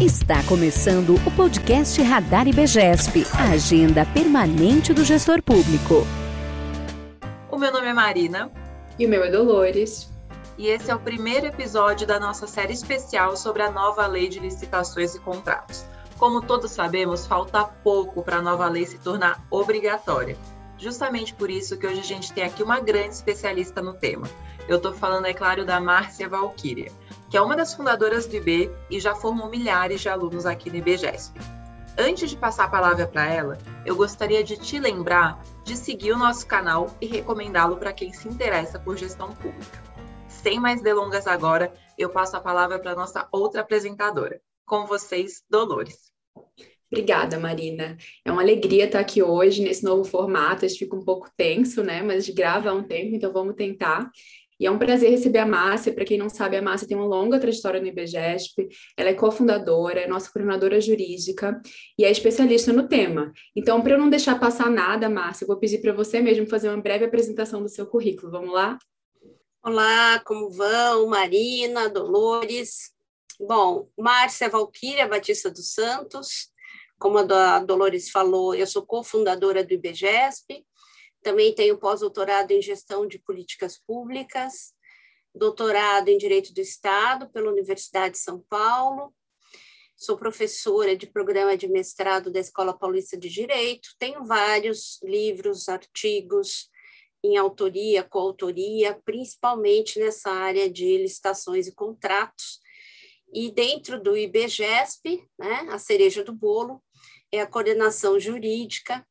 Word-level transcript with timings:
Está 0.00 0.44
começando 0.44 1.16
o 1.26 1.30
podcast 1.32 2.00
Radar 2.00 2.46
IBGESP, 2.46 3.26
a 3.36 3.54
agenda 3.54 4.06
permanente 4.06 4.94
do 4.94 5.04
gestor 5.04 5.42
público. 5.42 6.06
O 7.50 7.58
meu 7.58 7.72
nome 7.72 7.88
é 7.88 7.92
Marina. 7.92 8.48
E 8.96 9.06
o 9.06 9.08
meu 9.08 9.24
é 9.24 9.28
Dolores. 9.28 10.08
E 10.56 10.68
esse 10.68 10.88
é 10.88 10.94
o 10.94 11.00
primeiro 11.00 11.46
episódio 11.46 12.06
da 12.06 12.20
nossa 12.20 12.46
série 12.46 12.74
especial 12.74 13.36
sobre 13.36 13.60
a 13.60 13.72
nova 13.72 14.06
lei 14.06 14.28
de 14.28 14.38
licitações 14.38 15.16
e 15.16 15.18
contratos. 15.18 15.84
Como 16.16 16.42
todos 16.42 16.70
sabemos, 16.70 17.26
falta 17.26 17.64
pouco 17.64 18.22
para 18.22 18.36
a 18.36 18.42
nova 18.42 18.68
lei 18.68 18.86
se 18.86 18.98
tornar 18.98 19.44
obrigatória. 19.50 20.36
Justamente 20.78 21.34
por 21.34 21.50
isso 21.50 21.76
que 21.76 21.88
hoje 21.88 21.98
a 21.98 22.04
gente 22.04 22.32
tem 22.32 22.44
aqui 22.44 22.62
uma 22.62 22.78
grande 22.78 23.14
especialista 23.14 23.82
no 23.82 23.94
tema. 23.94 24.30
Eu 24.68 24.76
estou 24.76 24.92
falando, 24.92 25.26
é 25.26 25.34
claro, 25.34 25.64
da 25.64 25.80
Márcia 25.80 26.28
Valquíria 26.28 26.92
que 27.30 27.36
é 27.36 27.40
uma 27.40 27.56
das 27.56 27.74
fundadoras 27.74 28.26
do 28.26 28.36
IB 28.36 28.70
e 28.90 28.98
já 28.98 29.14
formou 29.14 29.48
milhares 29.48 30.00
de 30.00 30.08
alunos 30.08 30.46
aqui 30.46 30.70
no 30.70 30.76
IBGESP. 30.76 31.38
Antes 31.98 32.30
de 32.30 32.36
passar 32.36 32.64
a 32.64 32.68
palavra 32.68 33.06
para 33.06 33.26
ela, 33.26 33.58
eu 33.84 33.96
gostaria 33.96 34.42
de 34.44 34.56
te 34.56 34.78
lembrar 34.78 35.42
de 35.64 35.76
seguir 35.76 36.12
o 36.12 36.18
nosso 36.18 36.46
canal 36.46 36.94
e 37.00 37.06
recomendá-lo 37.06 37.76
para 37.76 37.92
quem 37.92 38.12
se 38.12 38.28
interessa 38.28 38.78
por 38.78 38.96
gestão 38.96 39.34
pública. 39.34 39.82
Sem 40.28 40.60
mais 40.60 40.80
delongas 40.80 41.26
agora, 41.26 41.72
eu 41.98 42.08
passo 42.08 42.36
a 42.36 42.40
palavra 42.40 42.78
para 42.78 42.94
nossa 42.94 43.26
outra 43.32 43.62
apresentadora. 43.62 44.40
Com 44.64 44.86
vocês, 44.86 45.42
Dolores. 45.50 46.12
Obrigada, 46.90 47.38
Marina. 47.38 47.98
É 48.24 48.32
uma 48.32 48.40
alegria 48.40 48.86
estar 48.86 49.00
aqui 49.00 49.22
hoje 49.22 49.62
nesse 49.62 49.84
novo 49.84 50.04
formato. 50.04 50.64
A 50.64 50.68
gente 50.68 50.78
fica 50.78 50.96
um 50.96 51.04
pouco 51.04 51.28
tenso, 51.36 51.82
né? 51.82 52.00
Mas 52.02 52.28
grava 52.30 52.70
há 52.70 52.72
um 52.72 52.82
tempo, 52.82 53.14
então 53.14 53.32
vamos 53.32 53.56
tentar. 53.56 54.10
E 54.58 54.66
é 54.66 54.70
um 54.70 54.78
prazer 54.78 55.10
receber 55.10 55.38
a 55.38 55.46
Márcia. 55.46 55.92
Para 55.92 56.04
quem 56.04 56.18
não 56.18 56.28
sabe, 56.28 56.56
a 56.56 56.62
Márcia 56.62 56.88
tem 56.88 56.96
uma 56.96 57.06
longa 57.06 57.38
trajetória 57.38 57.80
no 57.80 57.86
IBGESP. 57.86 58.68
Ela 58.96 59.10
é 59.10 59.14
cofundadora, 59.14 60.00
é 60.00 60.06
nossa 60.06 60.30
coordenadora 60.32 60.80
jurídica 60.80 61.60
e 61.98 62.04
é 62.04 62.10
especialista 62.10 62.72
no 62.72 62.88
tema. 62.88 63.32
Então, 63.54 63.80
para 63.80 63.94
eu 63.94 63.98
não 63.98 64.10
deixar 64.10 64.38
passar 64.40 64.70
nada, 64.70 65.08
Márcia, 65.08 65.44
eu 65.44 65.48
vou 65.48 65.58
pedir 65.58 65.78
para 65.80 65.92
você 65.92 66.20
mesmo 66.20 66.46
fazer 66.46 66.68
uma 66.68 66.82
breve 66.82 67.04
apresentação 67.04 67.62
do 67.62 67.68
seu 67.68 67.86
currículo. 67.86 68.32
Vamos 68.32 68.52
lá? 68.52 68.78
Olá, 69.62 70.20
como 70.24 70.50
vão? 70.50 71.08
Marina, 71.08 71.88
Dolores. 71.88 72.92
Bom, 73.40 73.88
Márcia 73.96 74.48
Valquíria 74.48 75.06
Batista 75.06 75.50
dos 75.50 75.72
Santos. 75.72 76.50
Como 76.98 77.18
a 77.18 77.60
Dolores 77.60 78.10
falou, 78.10 78.54
eu 78.54 78.66
sou 78.66 78.84
cofundadora 78.84 79.62
do 79.62 79.72
IBGESP, 79.72 80.64
também 81.22 81.54
tenho 81.54 81.78
pós-doutorado 81.78 82.52
em 82.52 82.62
gestão 82.62 83.06
de 83.06 83.18
políticas 83.18 83.78
públicas, 83.78 84.72
doutorado 85.34 86.08
em 86.08 86.18
Direito 86.18 86.52
do 86.52 86.60
Estado 86.60 87.28
pela 87.30 87.50
Universidade 87.50 88.14
de 88.14 88.20
São 88.20 88.40
Paulo. 88.48 89.14
Sou 89.96 90.16
professora 90.16 90.96
de 90.96 91.06
programa 91.06 91.56
de 91.56 91.66
mestrado 91.66 92.30
da 92.30 92.38
Escola 92.38 92.76
Paulista 92.76 93.16
de 93.16 93.28
Direito. 93.28 93.90
Tenho 93.98 94.24
vários 94.24 95.00
livros, 95.02 95.68
artigos 95.68 96.70
em 97.22 97.36
autoria, 97.36 98.04
coautoria, 98.04 98.94
principalmente 99.04 99.98
nessa 99.98 100.30
área 100.30 100.70
de 100.70 100.98
licitações 100.98 101.66
e 101.66 101.74
contratos. 101.74 102.60
E 103.34 103.50
dentro 103.50 104.00
do 104.00 104.16
IBGESP, 104.16 105.28
né, 105.36 105.66
a 105.68 105.78
cereja 105.78 106.22
do 106.22 106.32
bolo, 106.32 106.82
é 107.32 107.40
a 107.40 107.46
coordenação 107.46 108.18
jurídica 108.18 109.04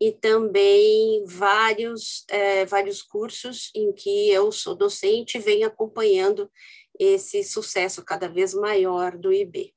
e 0.00 0.12
também 0.12 1.24
vários, 1.26 2.24
é, 2.28 2.64
vários 2.64 3.02
cursos 3.02 3.70
em 3.74 3.92
que 3.92 4.30
eu 4.30 4.52
sou 4.52 4.74
docente 4.74 5.36
e 5.38 5.40
venho 5.40 5.66
acompanhando 5.66 6.50
esse 6.98 7.42
sucesso 7.44 8.04
cada 8.04 8.28
vez 8.28 8.54
maior 8.54 9.16
do 9.16 9.32
IB. 9.32 9.74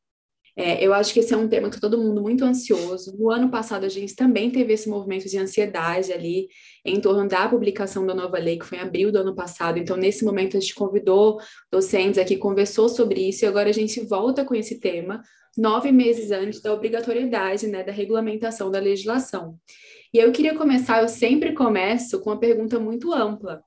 É, 0.55 0.86
eu 0.86 0.94
acho 0.94 1.14
que 1.14 1.22
esse 1.22 1.33
é 1.33 1.38
um 1.38 1.47
tema 1.47 1.69
que 1.69 1.80
todo 1.80 1.97
mundo 1.97 2.22
muito 2.22 2.44
ansioso. 2.44 3.16
No 3.17 3.31
ano 3.31 3.49
passado, 3.49 3.86
a 3.86 3.89
gente 3.89 4.16
também 4.16 4.52
teve 4.52 4.73
esse 4.73 4.89
movimento 4.89 5.30
de 5.30 5.38
ansiedade 5.38 6.11
ali 6.11 6.49
em 6.86 6.99
torno 6.99 7.27
da 7.27 7.47
publicação 7.47 8.05
da 8.05 8.14
nova 8.14 8.38
lei, 8.38 8.59
que 8.59 8.65
foi 8.65 8.77
em 8.77 8.82
abril 8.82 9.11
do 9.11 9.20
ano 9.20 9.33
passado. 9.33 9.80
Então, 9.80 9.95
nesse 9.95 10.26
momento, 10.26 10.58
a 10.58 10.59
gente 10.59 10.76
convidou 10.76 11.39
docentes 11.71 12.17
aqui, 12.17 12.36
conversou 12.36 12.89
sobre 12.89 13.30
isso, 13.30 13.45
e 13.45 13.48
agora 13.48 13.70
a 13.70 13.73
gente 13.73 14.02
volta 14.02 14.43
com 14.43 14.53
esse 14.53 14.80
tema, 14.80 15.23
nove 15.58 15.92
meses 15.92 16.32
antes 16.32 16.61
da 16.61 16.73
obrigatoriedade 16.73 17.67
né, 17.67 17.82
da 17.82 17.92
regulamentação 17.92 18.70
da 18.70 18.80
legislação. 18.80 19.58
E 20.14 20.17
eu 20.17 20.32
queria 20.32 20.58
começar, 20.58 21.02
eu 21.02 21.08
sempre 21.08 21.54
começo 21.54 22.20
com 22.20 22.32
uma 22.32 22.39
pergunta 22.39 22.77
muito 22.80 23.14
ampla. 23.14 23.64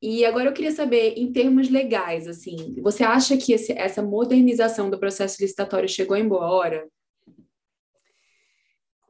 E 0.00 0.24
agora 0.24 0.48
eu 0.48 0.52
queria 0.52 0.72
saber, 0.72 1.14
em 1.16 1.32
termos 1.32 1.68
legais, 1.68 2.26
assim, 2.26 2.74
você 2.80 3.04
acha 3.04 3.36
que 3.36 3.52
esse, 3.52 3.72
essa 3.72 4.02
modernização 4.02 4.88
do 4.88 4.98
processo 4.98 5.40
licitatório 5.40 5.88
chegou 5.88 6.16
em 6.16 6.26
boa 6.26 6.50
hora? 6.50 6.88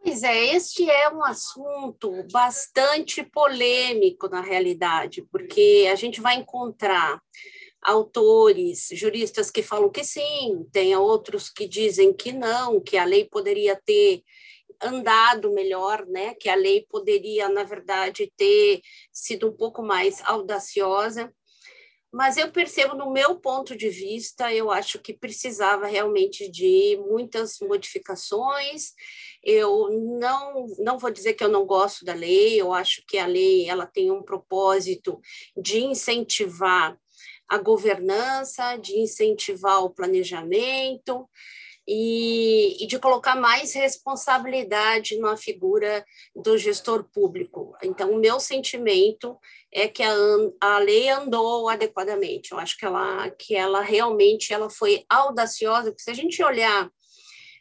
Pois 0.03 0.23
é, 0.23 0.55
este 0.55 0.89
é 0.89 1.09
um 1.09 1.23
assunto 1.25 2.25
bastante 2.33 3.25
polêmico 3.25 4.29
na 4.29 4.41
realidade, 4.41 5.27
porque 5.31 5.89
a 5.91 5.97
gente 5.97 6.21
vai 6.21 6.37
encontrar 6.37 7.21
autores, 7.83 8.89
juristas 8.93 9.51
que 9.51 9.63
falam 9.63 9.91
que 9.91 10.03
sim, 10.03 10.67
tem 10.73 10.97
outros 10.97 11.49
que 11.49 11.69
dizem 11.69 12.13
que 12.13 12.33
não, 12.33 12.81
que 12.81 12.97
a 12.97 13.05
lei 13.05 13.25
poderia 13.25 13.81
ter 13.85 14.23
andado 14.83 15.53
melhor, 15.53 16.07
né? 16.07 16.35
Que 16.35 16.49
a 16.49 16.55
lei 16.55 16.87
poderia, 16.89 17.49
na 17.49 17.63
verdade, 17.63 18.33
ter 18.37 18.81
sido 19.13 19.49
um 19.49 19.53
pouco 19.57 19.83
mais 19.83 20.23
audaciosa. 20.25 21.33
Mas 22.13 22.37
eu 22.37 22.51
percebo, 22.51 22.95
no 22.95 23.13
meu 23.13 23.37
ponto 23.37 23.77
de 23.77 23.91
vista, 23.91 24.53
eu 24.53 24.71
acho 24.71 24.99
que 24.99 25.13
precisava 25.13 25.87
realmente 25.87 26.51
de 26.51 26.99
muitas 27.11 27.59
modificações. 27.61 28.93
Eu 29.43 29.91
não, 30.19 30.67
não 30.79 30.99
vou 30.99 31.11
dizer 31.11 31.35
que 31.35 31.45
eu 31.45 31.49
não 31.49 31.67
gosto 31.67 32.05
da 32.05 32.15
lei, 32.15 32.61
eu 32.61 32.73
acho 32.73 33.03
que 33.07 33.19
a 33.19 33.27
lei 33.27 33.69
ela 33.69 33.87
tem 33.87 34.11
um 34.11 34.23
propósito 34.23 35.21
de 35.57 35.81
incentivar 35.81 36.99
a 37.49 37.59
governança, 37.59 38.77
de 38.77 38.99
incentivar 38.99 39.85
o 39.85 39.91
planejamento, 39.91 41.29
e, 41.87 42.83
e, 42.83 42.87
de 42.87 42.99
colocar 42.99 43.37
mais 43.37 43.73
responsabilidade 43.75 45.19
na 45.19 45.37
figura 45.37 46.05
do 46.35 46.59
gestor 46.59 47.05
público. 47.05 47.77
Então, 47.83 48.11
o 48.11 48.19
meu 48.19 48.41
sentimento 48.41 49.39
é 49.73 49.87
que 49.87 50.03
a, 50.03 50.15
a 50.61 50.79
lei 50.79 51.09
andou 51.09 51.69
adequadamente. 51.69 52.53
Eu 52.53 52.59
acho 52.59 52.77
que 52.77 52.85
ela, 52.85 53.31
que 53.31 53.55
ela 53.55 53.81
realmente 53.81 54.53
ela 54.53 54.69
foi 54.69 55.05
audaciosa, 55.09 55.91
porque 55.91 56.03
se 56.03 56.11
a 56.11 56.15
gente 56.15 56.43
olhar 56.43 56.91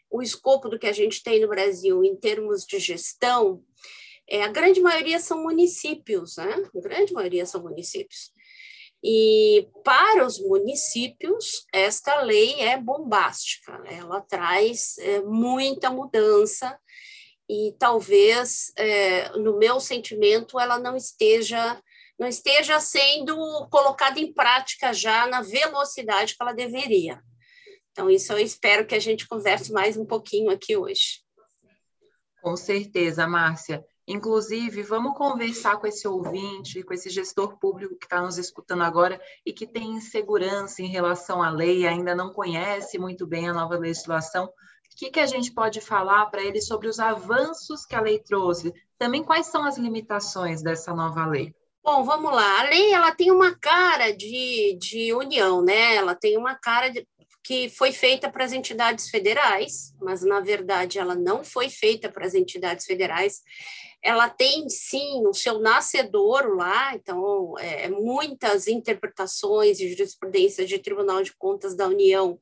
o 0.10 0.22
escopo 0.22 0.70
do 0.70 0.80
que 0.80 0.88
a 0.88 0.94
gente 0.94 1.22
tem 1.22 1.42
no 1.42 1.48
Brasil 1.48 2.04
em 2.04 2.16
termos 2.16 2.66
de 2.66 2.80
gestão, 2.80 3.62
é, 4.28 4.44
a 4.44 4.48
grande 4.48 4.82
maioria 4.82 5.20
são 5.20 5.44
municípios, 5.44 6.38
né? 6.38 6.64
A 6.76 6.80
grande 6.80 7.14
maioria 7.14 7.46
são 7.46 7.62
municípios. 7.62 8.32
E 9.08 9.70
para 9.84 10.26
os 10.26 10.40
municípios, 10.40 11.68
esta 11.72 12.22
lei 12.22 12.60
é 12.60 12.76
bombástica, 12.76 13.80
ela 13.86 14.20
traz 14.20 14.98
é, 14.98 15.22
muita 15.22 15.92
mudança 15.92 16.76
e 17.48 17.76
talvez, 17.78 18.74
é, 18.76 19.30
no 19.38 19.60
meu 19.60 19.80
sentimento, 19.80 20.60
ela 20.60 20.80
não 20.80 20.98
esteja 20.98 21.80
não 22.18 22.28
esteja 22.28 22.80
sendo 22.80 23.36
colocada 23.70 24.20
em 24.20 24.34
prática 24.34 24.94
já 24.94 25.28
na 25.28 25.42
velocidade 25.42 26.34
que 26.34 26.42
ela 26.42 26.54
deveria. 26.54 27.22
Então, 27.92 28.10
isso 28.10 28.32
eu 28.32 28.40
espero 28.40 28.88
que 28.88 28.96
a 28.96 29.00
gente 29.00 29.28
converse 29.28 29.72
mais 29.72 29.98
um 29.98 30.06
pouquinho 30.06 30.50
aqui 30.50 30.78
hoje. 30.78 31.22
Com 32.42 32.56
certeza, 32.56 33.28
Márcia. 33.28 33.86
Inclusive, 34.08 34.84
vamos 34.84 35.18
conversar 35.18 35.78
com 35.78 35.88
esse 35.88 36.08
ouvinte, 36.08 36.84
com 36.84 36.94
esse 36.94 37.10
gestor 37.10 37.58
público 37.58 37.98
que 37.98 38.06
está 38.06 38.22
nos 38.22 38.38
escutando 38.38 38.84
agora 38.84 39.20
e 39.44 39.52
que 39.52 39.66
tem 39.66 39.94
insegurança 39.94 40.84
em 40.84 40.88
relação 40.88 41.42
à 41.42 41.50
lei, 41.50 41.88
ainda 41.88 42.14
não 42.14 42.32
conhece 42.32 43.00
muito 43.00 43.26
bem 43.26 43.50
a 43.50 43.54
nova 43.54 43.78
legislação. 43.78 44.46
O 44.46 44.50
que, 44.96 45.10
que 45.10 45.20
a 45.20 45.26
gente 45.26 45.52
pode 45.52 45.82
falar 45.82 46.28
para 46.28 46.44
ele 46.44 46.62
sobre 46.62 46.88
os 46.88 47.00
avanços 47.00 47.84
que 47.86 47.96
a 47.96 48.02
lei 48.02 48.20
trouxe? 48.20 48.72
Também 48.98 49.24
quais 49.24 49.48
são 49.48 49.66
as 49.66 49.78
limitações 49.78 50.62
dessa 50.62 50.94
nova 50.94 51.26
lei? 51.26 51.54
Bom, 51.84 52.04
vamos 52.04 52.32
lá. 52.32 52.62
A 52.62 52.64
lei 52.64 52.94
ela 52.94 53.12
tem 53.12 53.32
uma 53.32 53.56
cara 53.56 54.12
de, 54.12 54.78
de 54.80 55.14
união, 55.14 55.64
né? 55.64 55.96
Ela 55.96 56.16
tem 56.16 56.38
uma 56.38 56.56
cara 56.56 56.90
de, 56.90 57.06
que 57.44 57.70
foi 57.70 57.92
feita 57.92 58.28
para 58.30 58.44
as 58.44 58.52
entidades 58.52 59.10
federais, 59.10 59.94
mas 60.02 60.24
na 60.24 60.40
verdade 60.40 60.98
ela 60.98 61.14
não 61.14 61.44
foi 61.44 61.70
feita 61.70 62.10
para 62.10 62.26
as 62.26 62.34
entidades 62.34 62.86
federais 62.86 63.44
ela 64.06 64.30
tem 64.30 64.70
sim 64.70 65.26
o 65.26 65.34
seu 65.34 65.60
nascedouro 65.60 66.56
lá, 66.56 66.94
então 66.94 67.58
é, 67.58 67.90
muitas 67.90 68.68
interpretações 68.68 69.80
e 69.80 69.90
jurisprudências 69.90 70.70
de 70.70 70.78
Tribunal 70.78 71.24
de 71.24 71.36
Contas 71.36 71.76
da 71.76 71.88
União 71.88 72.38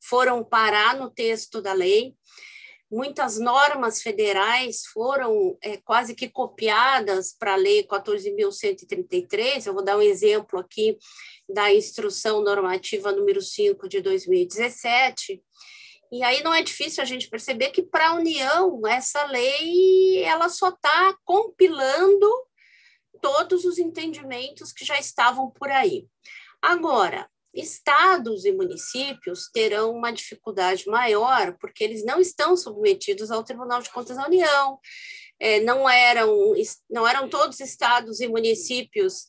foram 0.00 0.44
parar 0.44 0.96
no 0.96 1.10
texto 1.10 1.60
da 1.60 1.72
lei. 1.72 2.14
Muitas 2.88 3.36
normas 3.36 4.00
federais 4.00 4.82
foram 4.92 5.58
é, 5.60 5.76
quase 5.78 6.14
que 6.14 6.28
copiadas 6.28 7.34
para 7.36 7.54
a 7.54 7.56
Lei 7.56 7.82
14.133. 7.82 9.66
Eu 9.66 9.74
vou 9.74 9.84
dar 9.84 9.98
um 9.98 10.02
exemplo 10.02 10.60
aqui 10.60 10.96
da 11.48 11.74
Instrução 11.74 12.42
Normativa 12.42 13.10
número 13.10 13.42
5 13.42 13.88
de 13.88 14.00
2017, 14.00 15.42
E 16.10 16.22
aí 16.22 16.42
não 16.42 16.54
é 16.54 16.62
difícil 16.62 17.02
a 17.02 17.06
gente 17.06 17.28
perceber 17.28 17.70
que 17.70 17.82
para 17.82 18.08
a 18.08 18.14
União 18.14 18.80
essa 18.86 19.24
lei 19.26 20.22
ela 20.24 20.48
só 20.48 20.70
está 20.70 21.14
compilando 21.24 22.28
todos 23.20 23.64
os 23.64 23.78
entendimentos 23.78 24.72
que 24.72 24.84
já 24.84 24.98
estavam 24.98 25.50
por 25.50 25.70
aí. 25.70 26.06
Agora, 26.62 27.28
estados 27.54 28.44
e 28.44 28.52
municípios 28.52 29.50
terão 29.52 29.90
uma 29.90 30.10
dificuldade 30.10 30.86
maior, 30.86 31.56
porque 31.60 31.82
eles 31.82 32.04
não 32.04 32.20
estão 32.20 32.56
submetidos 32.56 33.30
ao 33.30 33.44
Tribunal 33.44 33.82
de 33.82 33.90
Contas 33.90 34.16
da 34.16 34.26
União, 34.26 34.78
é, 35.40 35.60
não, 35.60 35.88
eram, 35.88 36.54
não 36.90 37.06
eram 37.06 37.28
todos 37.28 37.60
estados 37.60 38.20
e 38.20 38.28
municípios 38.28 39.26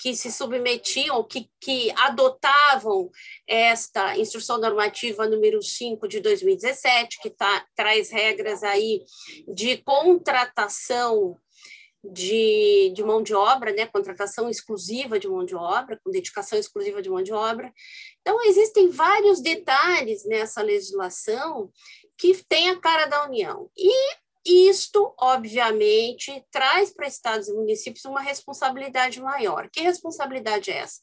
que 0.00 0.16
se 0.16 0.32
submetiam, 0.32 1.22
que, 1.22 1.50
que 1.60 1.92
adotavam 1.96 3.10
esta 3.46 4.16
instrução 4.16 4.58
normativa 4.58 5.28
número 5.28 5.62
5 5.62 6.08
de 6.08 6.20
2017, 6.20 7.18
que 7.20 7.28
tá, 7.28 7.66
traz 7.76 8.10
regras 8.10 8.62
aí 8.62 9.02
de 9.46 9.76
contratação 9.76 11.36
de, 12.02 12.90
de 12.94 13.04
mão 13.04 13.22
de 13.22 13.34
obra, 13.34 13.72
né, 13.72 13.84
contratação 13.84 14.48
exclusiva 14.48 15.18
de 15.18 15.28
mão 15.28 15.44
de 15.44 15.54
obra, 15.54 16.00
com 16.02 16.10
dedicação 16.10 16.58
exclusiva 16.58 17.02
de 17.02 17.10
mão 17.10 17.22
de 17.22 17.32
obra. 17.32 17.70
Então, 18.22 18.42
existem 18.44 18.88
vários 18.88 19.42
detalhes 19.42 20.24
nessa 20.24 20.62
legislação 20.62 21.70
que 22.16 22.42
tem 22.48 22.70
a 22.70 22.80
cara 22.80 23.04
da 23.04 23.26
União. 23.26 23.70
E 23.76 23.92
isto, 24.44 25.14
obviamente, 25.18 26.44
traz 26.50 26.92
para 26.92 27.06
estados 27.06 27.48
e 27.48 27.52
municípios 27.52 28.04
uma 28.04 28.20
responsabilidade 28.20 29.20
maior. 29.20 29.68
Que 29.70 29.80
responsabilidade 29.80 30.70
é 30.70 30.78
essa? 30.78 31.00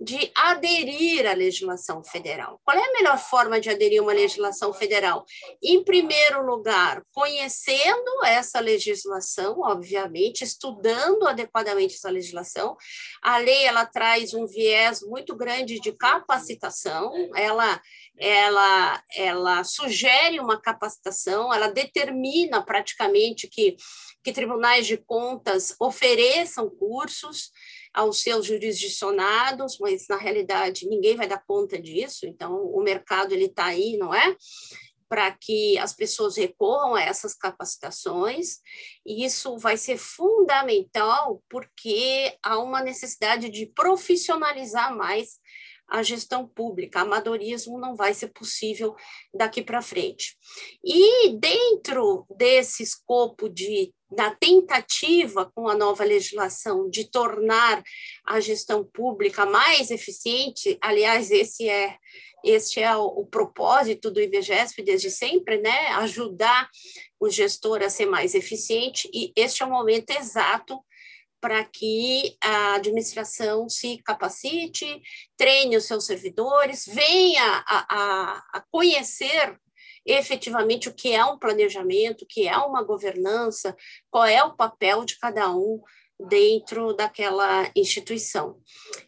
De 0.00 0.30
aderir 0.34 1.26
à 1.26 1.32
legislação 1.32 2.04
federal. 2.04 2.60
Qual 2.64 2.76
é 2.76 2.82
a 2.82 2.92
melhor 2.92 3.18
forma 3.18 3.60
de 3.60 3.70
aderir 3.70 4.00
a 4.00 4.02
uma 4.02 4.12
legislação 4.12 4.72
federal? 4.72 5.24
Em 5.62 5.82
primeiro 5.82 6.44
lugar, 6.44 7.02
conhecendo 7.12 8.24
essa 8.24 8.60
legislação, 8.60 9.60
obviamente, 9.60 10.42
estudando 10.44 11.26
adequadamente 11.26 11.94
essa 11.94 12.10
legislação. 12.10 12.76
A 13.22 13.38
lei 13.38 13.64
ela 13.64 13.84
traz 13.84 14.32
um 14.32 14.46
viés 14.46 15.00
muito 15.02 15.34
grande 15.34 15.80
de 15.80 15.92
capacitação, 15.92 17.12
ela 17.34 17.80
ela, 18.18 19.02
ela 19.14 19.64
sugere 19.64 20.40
uma 20.40 20.60
capacitação, 20.60 21.52
ela 21.52 21.68
determina 21.68 22.62
praticamente 22.62 23.46
que, 23.46 23.76
que 24.24 24.32
tribunais 24.32 24.86
de 24.86 24.96
contas 24.96 25.74
ofereçam 25.78 26.70
cursos 26.70 27.50
aos 27.92 28.20
seus 28.20 28.46
jurisdicionados, 28.46 29.78
mas 29.78 30.06
na 30.08 30.16
realidade 30.16 30.88
ninguém 30.88 31.16
vai 31.16 31.26
dar 31.26 31.42
conta 31.46 31.80
disso, 31.80 32.26
então 32.26 32.54
o 32.66 32.82
mercado 32.82 33.32
ele 33.32 33.46
está 33.46 33.66
aí, 33.66 33.96
não 33.96 34.14
é? 34.14 34.36
Para 35.08 35.30
que 35.30 35.78
as 35.78 35.92
pessoas 35.92 36.36
recorram 36.36 36.94
a 36.94 37.02
essas 37.02 37.34
capacitações, 37.34 38.58
e 39.04 39.24
isso 39.24 39.56
vai 39.58 39.76
ser 39.76 39.98
fundamental 39.98 41.42
porque 41.48 42.36
há 42.42 42.58
uma 42.58 42.82
necessidade 42.82 43.48
de 43.50 43.66
profissionalizar 43.66 44.94
mais 44.94 45.38
a 45.88 46.02
gestão 46.02 46.46
pública. 46.46 47.00
Amadorismo 47.00 47.78
não 47.78 47.94
vai 47.94 48.14
ser 48.14 48.28
possível 48.28 48.94
daqui 49.34 49.62
para 49.62 49.82
frente. 49.82 50.36
E 50.84 51.36
dentro 51.38 52.26
desse 52.36 52.82
escopo 52.82 53.48
de 53.48 53.92
da 54.08 54.30
tentativa 54.30 55.50
com 55.52 55.68
a 55.68 55.74
nova 55.74 56.04
legislação 56.04 56.88
de 56.88 57.10
tornar 57.10 57.82
a 58.24 58.38
gestão 58.38 58.84
pública 58.84 59.44
mais 59.44 59.90
eficiente, 59.90 60.78
aliás, 60.80 61.32
esse 61.32 61.68
é 61.68 61.96
este 62.44 62.80
é 62.80 62.96
o, 62.96 63.04
o 63.06 63.26
propósito 63.26 64.08
do 64.08 64.20
IBGESP 64.20 64.82
desde 64.82 65.10
sempre, 65.10 65.58
né? 65.58 65.88
Ajudar 65.88 66.70
o 67.18 67.28
gestor 67.28 67.82
a 67.82 67.90
ser 67.90 68.06
mais 68.06 68.34
eficiente, 68.34 69.10
e 69.12 69.32
este 69.34 69.64
é 69.64 69.66
o 69.66 69.70
momento 69.70 70.10
exato 70.10 70.78
para 71.40 71.64
que 71.64 72.36
a 72.42 72.74
administração 72.74 73.68
se 73.68 73.98
capacite, 74.02 75.00
treine 75.36 75.76
os 75.76 75.84
seus 75.84 76.06
servidores, 76.06 76.86
venha 76.86 77.64
a, 77.66 77.86
a, 77.88 78.42
a 78.54 78.60
conhecer 78.70 79.58
efetivamente 80.04 80.88
o 80.88 80.94
que 80.94 81.12
é 81.12 81.24
um 81.24 81.38
planejamento, 81.38 82.22
o 82.22 82.26
que 82.26 82.46
é 82.46 82.56
uma 82.56 82.82
governança, 82.82 83.76
qual 84.10 84.24
é 84.24 84.42
o 84.42 84.56
papel 84.56 85.04
de 85.04 85.18
cada 85.18 85.50
um 85.50 85.80
dentro 86.18 86.94
daquela 86.94 87.70
instituição. 87.76 88.58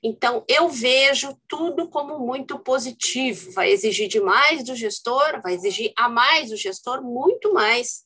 Então, 0.03 0.45
eu 0.47 0.69
vejo 0.69 1.35
tudo 1.49 1.89
como 1.89 2.19
muito 2.19 2.59
positivo, 2.59 3.51
vai 3.53 3.71
exigir 3.71 4.09
demais 4.09 4.63
do 4.65 4.77
gestor, 4.77 5.41
vai 5.43 5.55
exigir 5.55 5.93
a 5.97 6.09
mais 6.09 6.51
do 6.51 6.57
gestor, 6.57 7.03
muito 7.03 7.53
mais 7.53 8.03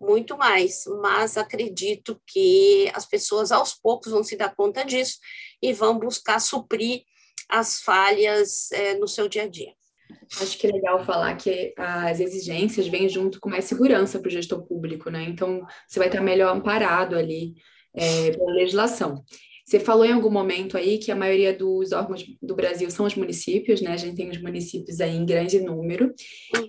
muito 0.00 0.36
mais, 0.36 0.84
mas 1.00 1.36
acredito 1.36 2.20
que 2.26 2.90
as 2.94 3.06
pessoas 3.06 3.50
aos 3.50 3.74
poucos 3.74 4.12
vão 4.12 4.22
se 4.22 4.36
dar 4.36 4.54
conta 4.54 4.84
disso 4.84 5.18
e 5.62 5.72
vão 5.72 5.98
buscar 5.98 6.40
suprir 6.40 7.02
as 7.48 7.80
falhas 7.80 8.70
é, 8.72 8.94
no 8.94 9.08
seu 9.08 9.28
dia 9.28 9.44
a 9.44 9.48
dia. 9.48 9.72
Acho 10.40 10.58
que 10.58 10.66
é 10.66 10.70
legal 10.70 11.04
falar 11.04 11.34
que 11.36 11.72
as 11.76 12.20
exigências 12.20 12.86
vêm 12.86 13.08
junto 13.08 13.40
com 13.40 13.48
mais 13.48 13.64
segurança 13.64 14.18
para 14.18 14.28
o 14.28 14.30
gestor 14.30 14.64
público, 14.66 15.10
né? 15.10 15.24
Então, 15.24 15.64
você 15.86 15.98
vai 15.98 16.08
estar 16.08 16.20
melhor 16.20 16.54
amparado 16.54 17.16
ali 17.16 17.54
é, 17.94 18.30
pela 18.32 18.52
legislação. 18.52 19.24
Você 19.64 19.80
falou 19.80 20.04
em 20.04 20.12
algum 20.12 20.30
momento 20.30 20.76
aí 20.76 20.96
que 20.96 21.10
a 21.10 21.16
maioria 21.16 21.52
dos 21.52 21.90
órgãos 21.90 22.24
do 22.40 22.54
Brasil 22.54 22.88
são 22.88 23.04
os 23.04 23.16
municípios, 23.16 23.80
né? 23.80 23.90
A 23.90 23.96
gente 23.96 24.14
tem 24.14 24.30
os 24.30 24.40
municípios 24.40 25.00
aí 25.00 25.16
em 25.16 25.26
grande 25.26 25.60
número. 25.60 26.14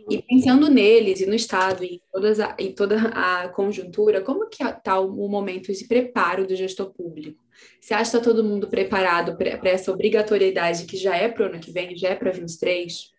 E 0.10 0.16
uhum. 0.16 0.24
pensando 0.28 0.68
neles 0.68 1.22
e 1.22 1.28
no 1.28 1.36
Estado 1.36 1.84
e 1.84 2.02
todas 2.18 2.40
a, 2.40 2.56
em 2.58 2.74
toda 2.74 3.00
a 3.10 3.48
conjuntura, 3.50 4.22
como 4.22 4.50
que 4.50 4.64
está 4.64 5.00
o 5.00 5.30
momento 5.30 5.72
de 5.72 5.86
preparo 5.86 6.48
do 6.48 6.56
gestor 6.56 6.92
público? 6.92 7.44
Você 7.80 7.94
acha 7.94 8.10
que 8.10 8.18
está 8.18 8.20
todo 8.20 8.44
mundo 8.44 8.68
preparado 8.68 9.38
para 9.38 9.70
essa 9.70 9.92
obrigatoriedade 9.92 10.86
que 10.86 10.98
já 10.98 11.16
é 11.16 11.30
para 11.30 11.44
o 11.44 11.50
ano 11.50 11.60
que 11.60 11.72
vem, 11.72 11.96
já 11.96 12.10
é 12.10 12.16
para 12.16 12.32
23? 12.32 13.12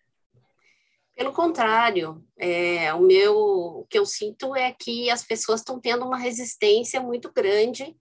Pelo 1.15 1.31
contrário, 1.31 2.21
é, 2.37 2.93
o 2.93 2.99
meu, 2.99 3.37
o 3.37 3.85
que 3.89 3.97
eu 3.97 4.05
sinto 4.05 4.53
é 4.53 4.75
que 4.77 5.09
as 5.09 5.23
pessoas 5.23 5.61
estão 5.61 5.79
tendo 5.79 6.05
uma 6.05 6.17
resistência 6.17 6.99
muito 6.99 7.31
grande 7.31 7.95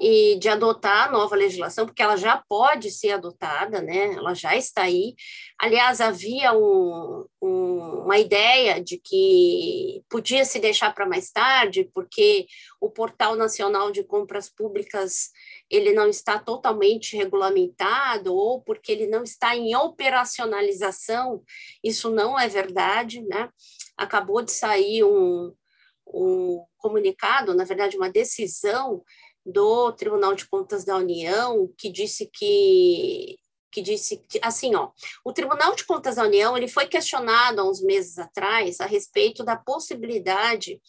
e 0.00 0.38
de 0.38 0.48
adotar 0.48 1.08
a 1.08 1.12
nova 1.12 1.36
legislação, 1.36 1.84
porque 1.84 2.02
ela 2.02 2.16
já 2.16 2.42
pode 2.48 2.90
ser 2.90 3.10
adotada, 3.10 3.82
né? 3.82 4.14
ela 4.14 4.32
já 4.32 4.56
está 4.56 4.84
aí. 4.84 5.14
Aliás, 5.58 6.00
havia 6.00 6.54
um, 6.54 7.26
um, 7.42 8.04
uma 8.04 8.16
ideia 8.16 8.82
de 8.82 8.96
que 8.96 10.02
podia 10.08 10.46
se 10.46 10.58
deixar 10.58 10.94
para 10.94 11.06
mais 11.06 11.30
tarde, 11.30 11.90
porque 11.92 12.46
o 12.80 12.88
Portal 12.88 13.36
Nacional 13.36 13.92
de 13.92 14.02
Compras 14.02 14.48
Públicas 14.48 15.28
ele 15.68 15.92
não 15.92 16.08
está 16.08 16.38
totalmente 16.38 17.14
regulamentado 17.14 18.34
ou 18.34 18.62
porque 18.62 18.90
ele 18.90 19.06
não 19.06 19.22
está 19.22 19.54
em 19.54 19.76
operacionalização. 19.76 21.42
Isso 21.84 22.08
não 22.10 22.40
é 22.40 22.48
verdade, 22.48 23.20
né? 23.20 23.50
Acabou 23.98 24.40
de 24.40 24.50
sair 24.50 25.04
um, 25.04 25.52
um 26.06 26.64
comunicado, 26.78 27.54
na 27.54 27.64
verdade, 27.64 27.98
uma 27.98 28.10
decisão 28.10 29.02
do 29.44 29.92
Tribunal 29.92 30.34
de 30.34 30.48
Contas 30.48 30.84
da 30.84 30.96
União 30.96 31.72
que 31.76 31.90
disse 31.90 32.26
que 32.32 33.38
que 33.72 33.80
disse 33.80 34.16
que, 34.28 34.40
assim, 34.42 34.74
ó, 34.74 34.90
o 35.24 35.32
Tribunal 35.32 35.76
de 35.76 35.84
Contas 35.84 36.16
da 36.16 36.24
União 36.24 36.56
ele 36.56 36.66
foi 36.66 36.88
questionado 36.88 37.60
há 37.60 37.64
uns 37.64 37.80
meses 37.80 38.18
atrás 38.18 38.80
a 38.80 38.86
respeito 38.86 39.44
da 39.44 39.56
possibilidade 39.56 40.80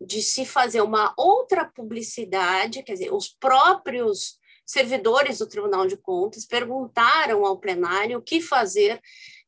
de 0.00 0.22
se 0.22 0.44
fazer 0.46 0.80
uma 0.80 1.12
outra 1.16 1.64
publicidade, 1.66 2.82
quer 2.82 2.94
dizer, 2.94 3.12
os 3.12 3.28
próprios 3.28 4.38
servidores 4.66 5.38
do 5.38 5.48
Tribunal 5.48 5.86
de 5.86 5.96
Contas 5.96 6.46
perguntaram 6.46 7.44
ao 7.44 7.58
plenário 7.58 8.18
o 8.18 8.22
que 8.22 8.40
fazer 8.40 9.00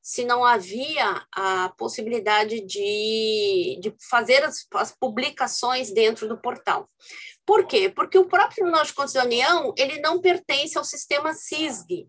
se 0.03 0.25
não 0.25 0.45
havia 0.45 1.27
a 1.33 1.69
possibilidade 1.71 2.61
de, 2.61 3.79
de 3.81 3.93
fazer 4.09 4.45
as, 4.45 4.65
as 4.75 4.93
publicações 4.93 5.91
dentro 5.91 6.29
do 6.29 6.41
portal. 6.41 6.89
Por 7.47 7.67
quê? 7.67 7.89
Porque 7.89 8.19
o 8.19 8.27
próprio 8.27 8.57
Tribunal 8.57 8.85
de 8.85 8.93
Contas 8.93 9.13
da 9.13 9.25
União, 9.25 9.73
ele 9.79 10.01
não 10.01 10.21
pertence 10.21 10.77
ao 10.77 10.85
sistema 10.85 11.33
CISG. 11.33 12.09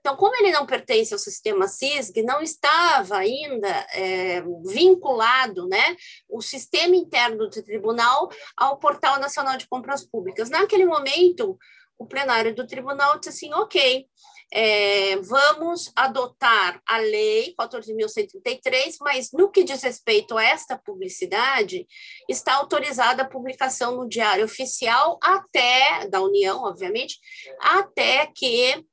Então, 0.00 0.16
como 0.16 0.34
ele 0.36 0.50
não 0.50 0.64
pertence 0.64 1.12
ao 1.12 1.18
sistema 1.18 1.68
CISG, 1.68 2.22
não 2.22 2.40
estava 2.40 3.18
ainda 3.18 3.68
é, 3.92 4.42
vinculado 4.64 5.68
né, 5.68 5.94
o 6.26 6.40
sistema 6.40 6.96
interno 6.96 7.36
do 7.36 7.62
tribunal 7.62 8.30
ao 8.56 8.78
Portal 8.78 9.20
Nacional 9.20 9.58
de 9.58 9.68
Compras 9.68 10.02
Públicas. 10.02 10.48
Naquele 10.48 10.86
momento, 10.86 11.58
o 11.98 12.06
plenário 12.06 12.54
do 12.54 12.66
tribunal 12.66 13.18
disse 13.18 13.28
assim: 13.28 13.52
ok, 13.52 14.06
é, 14.52 15.16
vamos 15.16 15.92
adotar 15.94 16.82
a 16.86 16.98
lei 16.98 17.54
14.133, 17.58 18.96
mas 19.00 19.30
no 19.32 19.50
que 19.50 19.62
diz 19.62 19.82
respeito 19.82 20.36
a 20.36 20.44
esta 20.44 20.76
publicidade, 20.76 21.86
está 22.28 22.54
autorizada 22.54 23.22
a 23.22 23.28
publicação 23.28 23.96
no 23.96 24.08
Diário 24.08 24.44
Oficial 24.44 25.18
até, 25.22 26.08
da 26.08 26.20
União, 26.20 26.64
obviamente, 26.64 27.18
até 27.60 28.26
que 28.26 28.84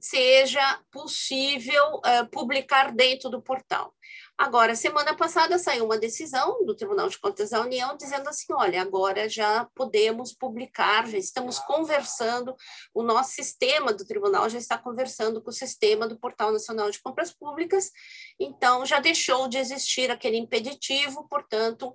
seja 0.00 0.80
possível 0.90 1.94
uh, 1.96 2.28
publicar 2.30 2.92
dentro 2.92 3.30
do 3.30 3.40
portal. 3.40 3.94
Agora, 4.42 4.74
semana 4.74 5.14
passada 5.14 5.56
saiu 5.56 5.84
uma 5.84 5.96
decisão 5.96 6.66
do 6.66 6.74
Tribunal 6.74 7.08
de 7.08 7.16
Contas 7.16 7.50
da 7.50 7.60
União 7.60 7.96
dizendo 7.96 8.28
assim: 8.28 8.52
olha, 8.52 8.82
agora 8.82 9.28
já 9.28 9.68
podemos 9.72 10.32
publicar, 10.32 11.06
já 11.06 11.16
estamos 11.16 11.60
conversando, 11.60 12.52
o 12.92 13.04
nosso 13.04 13.30
sistema 13.30 13.92
do 13.92 14.04
tribunal 14.04 14.50
já 14.50 14.58
está 14.58 14.76
conversando 14.76 15.40
com 15.40 15.50
o 15.50 15.52
sistema 15.52 16.08
do 16.08 16.18
Portal 16.18 16.50
Nacional 16.50 16.90
de 16.90 17.00
Compras 17.00 17.30
Públicas, 17.32 17.92
então 18.36 18.84
já 18.84 18.98
deixou 18.98 19.46
de 19.46 19.58
existir 19.58 20.10
aquele 20.10 20.38
impeditivo, 20.38 21.24
portanto, 21.28 21.94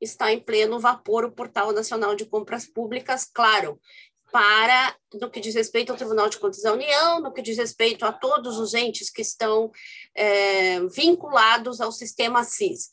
está 0.00 0.32
em 0.32 0.40
pleno 0.40 0.80
vapor 0.80 1.24
o 1.24 1.30
Portal 1.30 1.70
Nacional 1.70 2.16
de 2.16 2.26
Compras 2.26 2.66
Públicas, 2.66 3.24
claro, 3.24 3.80
para, 4.34 4.96
no 5.12 5.30
que 5.30 5.38
diz 5.38 5.54
respeito 5.54 5.92
ao 5.92 5.96
Tribunal 5.96 6.28
de 6.28 6.38
Contas 6.38 6.62
da 6.62 6.72
União, 6.72 7.20
no 7.20 7.32
que 7.32 7.40
diz 7.40 7.56
respeito 7.56 8.04
a 8.04 8.12
todos 8.12 8.58
os 8.58 8.74
entes 8.74 9.08
que 9.08 9.22
estão 9.22 9.70
é, 10.12 10.80
vinculados 10.86 11.80
ao 11.80 11.92
sistema 11.92 12.42
CISC. 12.42 12.90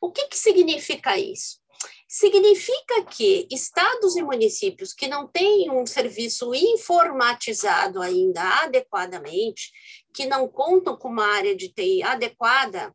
O 0.00 0.12
que, 0.12 0.28
que 0.28 0.38
significa 0.38 1.18
isso? 1.18 1.58
Significa 2.06 3.02
que 3.02 3.48
estados 3.50 4.14
e 4.14 4.22
municípios 4.22 4.92
que 4.92 5.08
não 5.08 5.26
têm 5.26 5.72
um 5.72 5.84
serviço 5.84 6.54
informatizado 6.54 8.00
ainda 8.00 8.44
adequadamente, 8.62 9.72
que 10.14 10.24
não 10.24 10.46
contam 10.46 10.96
com 10.96 11.08
uma 11.08 11.26
área 11.26 11.56
de 11.56 11.68
TI 11.68 12.04
adequada, 12.04 12.94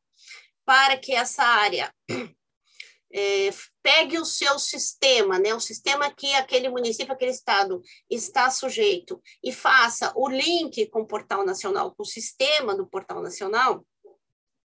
para 0.63 0.95
que 0.95 1.13
essa 1.13 1.43
área 1.43 1.93
é, 3.13 3.49
pegue 3.81 4.17
o 4.19 4.25
seu 4.25 4.57
sistema, 4.59 5.39
né, 5.39 5.53
o 5.53 5.59
sistema 5.59 6.11
que 6.11 6.33
aquele 6.33 6.69
município, 6.69 7.13
aquele 7.13 7.31
estado 7.31 7.81
está 8.09 8.49
sujeito, 8.49 9.21
e 9.43 9.51
faça 9.51 10.11
o 10.15 10.29
link 10.29 10.87
com 10.87 11.01
o 11.01 11.07
Portal 11.07 11.45
Nacional, 11.45 11.93
com 11.95 12.03
o 12.03 12.05
sistema 12.05 12.75
do 12.75 12.87
Portal 12.87 13.21
Nacional, 13.21 13.85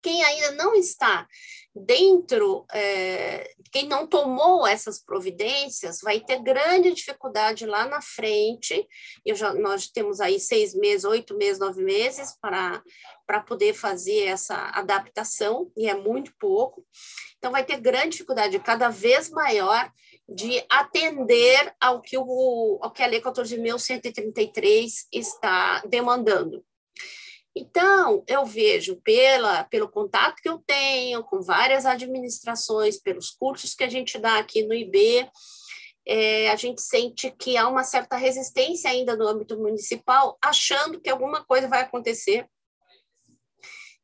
quem 0.02 0.24
ainda 0.24 0.52
não 0.52 0.76
está 0.76 1.28
dentro, 1.74 2.66
é, 2.74 3.50
quem 3.72 3.88
não 3.88 4.06
tomou 4.06 4.68
essas 4.68 5.02
providências, 5.02 6.00
vai 6.02 6.20
ter 6.20 6.42
grande 6.42 6.94
dificuldade 6.94 7.66
lá 7.66 7.88
na 7.88 8.02
frente. 8.02 8.86
Eu 9.26 9.36
já, 9.36 9.54
nós 9.54 9.88
temos 9.88 10.20
aí 10.20 10.40
seis 10.40 10.76
meses, 10.76 11.06
oito 11.06 11.38
meses, 11.38 11.60
nove 11.60 11.84
meses 11.84 12.36
para, 12.42 12.82
poder 13.48 13.74
fazer 13.74 14.26
essa 14.26 14.56
adaptação, 14.74 15.72
e 15.78 15.88
é 15.88 15.96
muito 15.96 16.34
pouco. 16.38 16.86
Então, 17.38 17.52
vai 17.52 17.66
ter 17.66 17.80
grande 17.80 18.10
dificuldade, 18.10 18.60
cada 18.60 18.90
vez 18.90 19.30
maior, 19.30 19.92
de 20.28 20.64
atender 20.70 21.74
ao 21.80 22.02
que, 22.02 22.18
o, 22.18 22.80
ao 22.82 22.92
que 22.92 23.02
a 23.02 23.08
Lei 23.08 23.22
14.133 23.22 24.90
está 25.12 25.82
demandando. 25.88 26.64
Então, 27.56 28.24
eu 28.28 28.46
vejo 28.46 28.96
pela, 29.04 29.66
pelo 29.66 29.90
contato 29.90 30.42
que 30.42 30.48
eu 30.48 30.58
tenho 30.60 31.24
com 31.24 31.42
várias 31.42 31.86
administrações, 31.86 32.98
pelos 32.98 33.30
cursos 33.30 33.76
que 33.76 33.84
a 33.84 33.90
gente 33.90 34.18
dá 34.18 34.38
aqui 34.38 34.64
no 34.64 34.74
IB, 34.74 35.30
é, 36.06 36.50
a 36.50 36.56
gente 36.56 36.82
sente 36.82 37.30
que 37.32 37.58
há 37.58 37.68
uma 37.68 37.84
certa 37.84 38.16
resistência 38.16 38.90
ainda 38.90 39.16
no 39.16 39.28
âmbito 39.28 39.58
municipal, 39.58 40.38
achando 40.42 41.00
que 41.00 41.10
alguma 41.10 41.44
coisa 41.44 41.68
vai 41.68 41.82
acontecer 41.82 42.48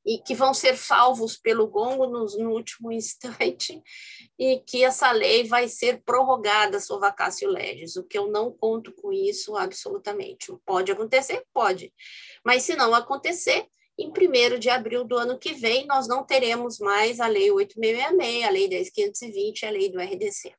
e 0.07 0.17
que 0.19 0.33
vão 0.33 0.53
ser 0.53 0.77
salvos 0.77 1.35
pelo 1.35 1.67
gongo 1.67 2.07
no, 2.07 2.25
no, 2.25 2.51
último 2.51 2.89
instante 2.93 3.83
e 4.39 4.59
que 4.59 4.85
essa 4.85 5.11
lei 5.11 5.43
vai 5.43 5.67
ser 5.67 6.01
prorrogada 6.03 6.79
sob 6.79 7.01
vacácio 7.01 7.49
legis, 7.49 7.97
o 7.97 8.03
que 8.03 8.17
eu 8.17 8.27
não 8.31 8.49
conto 8.49 8.93
com 8.93 9.11
isso 9.11 9.57
absolutamente. 9.57 10.53
Pode 10.65 10.91
acontecer? 10.91 11.43
Pode. 11.53 11.93
Mas 12.43 12.63
se 12.63 12.75
não 12.75 12.95
acontecer, 12.95 13.67
em 13.99 14.09
1 14.09 14.59
de 14.59 14.69
abril 14.69 15.03
do 15.03 15.17
ano 15.17 15.37
que 15.37 15.53
vem, 15.53 15.85
nós 15.85 16.07
não 16.07 16.23
teremos 16.23 16.79
mais 16.79 17.19
a 17.19 17.27
Lei 17.27 17.51
8666, 17.51 18.43
a 18.45 18.49
Lei 18.49 18.67
10520 18.67 19.61
e 19.61 19.65
a 19.65 19.69
Lei 19.71 19.89
do 19.89 19.99
RDC. 19.99 20.53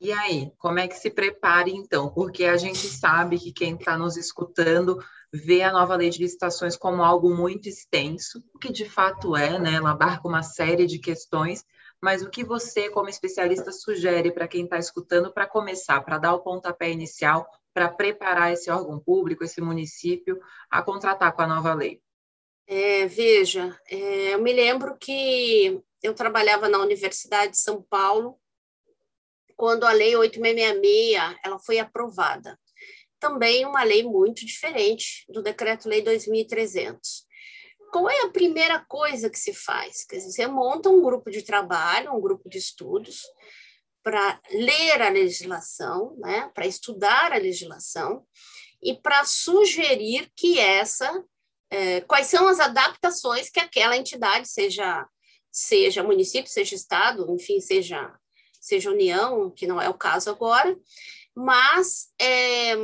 E 0.00 0.12
aí, 0.12 0.52
como 0.58 0.78
é 0.78 0.86
que 0.86 0.94
se 0.94 1.10
prepare 1.10 1.72
então? 1.72 2.08
Porque 2.10 2.44
a 2.44 2.56
gente 2.56 2.86
sabe 2.86 3.38
que 3.38 3.52
quem 3.52 3.74
está 3.74 3.98
nos 3.98 4.16
escutando 4.16 5.02
vê 5.32 5.62
a 5.62 5.72
nova 5.72 5.96
lei 5.96 6.08
de 6.08 6.20
licitações 6.20 6.76
como 6.76 7.02
algo 7.02 7.34
muito 7.34 7.68
extenso, 7.68 8.42
o 8.54 8.58
que 8.58 8.72
de 8.72 8.88
fato 8.88 9.36
é, 9.36 9.58
né? 9.58 9.74
Ela 9.74 9.90
abarca 9.90 10.28
uma 10.28 10.42
série 10.42 10.86
de 10.86 11.00
questões, 11.00 11.64
mas 12.00 12.22
o 12.22 12.30
que 12.30 12.44
você, 12.44 12.88
como 12.90 13.08
especialista, 13.08 13.72
sugere 13.72 14.30
para 14.30 14.46
quem 14.46 14.64
está 14.64 14.78
escutando 14.78 15.32
para 15.32 15.48
começar, 15.48 16.00
para 16.02 16.18
dar 16.18 16.34
o 16.34 16.40
pontapé 16.40 16.90
inicial, 16.90 17.44
para 17.74 17.88
preparar 17.88 18.52
esse 18.52 18.70
órgão 18.70 19.00
público, 19.00 19.42
esse 19.42 19.60
município, 19.60 20.40
a 20.70 20.80
contratar 20.80 21.32
com 21.32 21.42
a 21.42 21.46
nova 21.46 21.74
lei? 21.74 22.00
É, 22.68 23.06
veja, 23.06 23.76
é, 23.88 24.34
eu 24.34 24.42
me 24.42 24.52
lembro 24.52 24.96
que 24.96 25.82
eu 26.02 26.14
trabalhava 26.14 26.68
na 26.68 26.78
Universidade 26.78 27.52
de 27.52 27.58
São 27.58 27.82
Paulo 27.82 28.38
quando 29.58 29.84
a 29.84 29.90
Lei 29.90 30.14
8666 30.14 31.36
ela 31.44 31.58
foi 31.58 31.80
aprovada. 31.80 32.58
Também 33.18 33.66
uma 33.66 33.82
lei 33.82 34.04
muito 34.04 34.46
diferente 34.46 35.24
do 35.28 35.42
Decreto-Lei 35.42 36.00
2300. 36.00 37.26
Qual 37.90 38.08
é 38.08 38.20
a 38.22 38.30
primeira 38.30 38.78
coisa 38.86 39.28
que 39.28 39.38
se 39.38 39.52
faz? 39.52 40.04
Quer 40.04 40.18
dizer, 40.18 40.30
você 40.30 40.46
monta 40.46 40.88
um 40.88 41.02
grupo 41.02 41.28
de 41.28 41.42
trabalho, 41.42 42.14
um 42.14 42.20
grupo 42.20 42.48
de 42.48 42.58
estudos, 42.58 43.22
para 44.00 44.40
ler 44.52 45.02
a 45.02 45.08
legislação, 45.08 46.16
né, 46.18 46.48
para 46.54 46.64
estudar 46.64 47.32
a 47.32 47.38
legislação 47.38 48.24
e 48.80 48.94
para 48.94 49.24
sugerir 49.24 50.30
que 50.36 50.60
essa, 50.60 51.24
é, 51.68 52.00
quais 52.02 52.28
são 52.28 52.46
as 52.46 52.60
adaptações 52.60 53.50
que 53.50 53.58
aquela 53.58 53.96
entidade, 53.96 54.48
seja, 54.48 55.04
seja 55.50 56.04
município, 56.04 56.48
seja 56.48 56.76
estado, 56.76 57.28
enfim, 57.34 57.58
seja 57.58 58.16
seja 58.68 58.90
união, 58.90 59.50
que 59.50 59.66
não 59.66 59.80
é 59.80 59.88
o 59.88 59.94
caso 59.94 60.30
agora, 60.30 60.78
mas 61.34 62.08
é, 62.20 62.76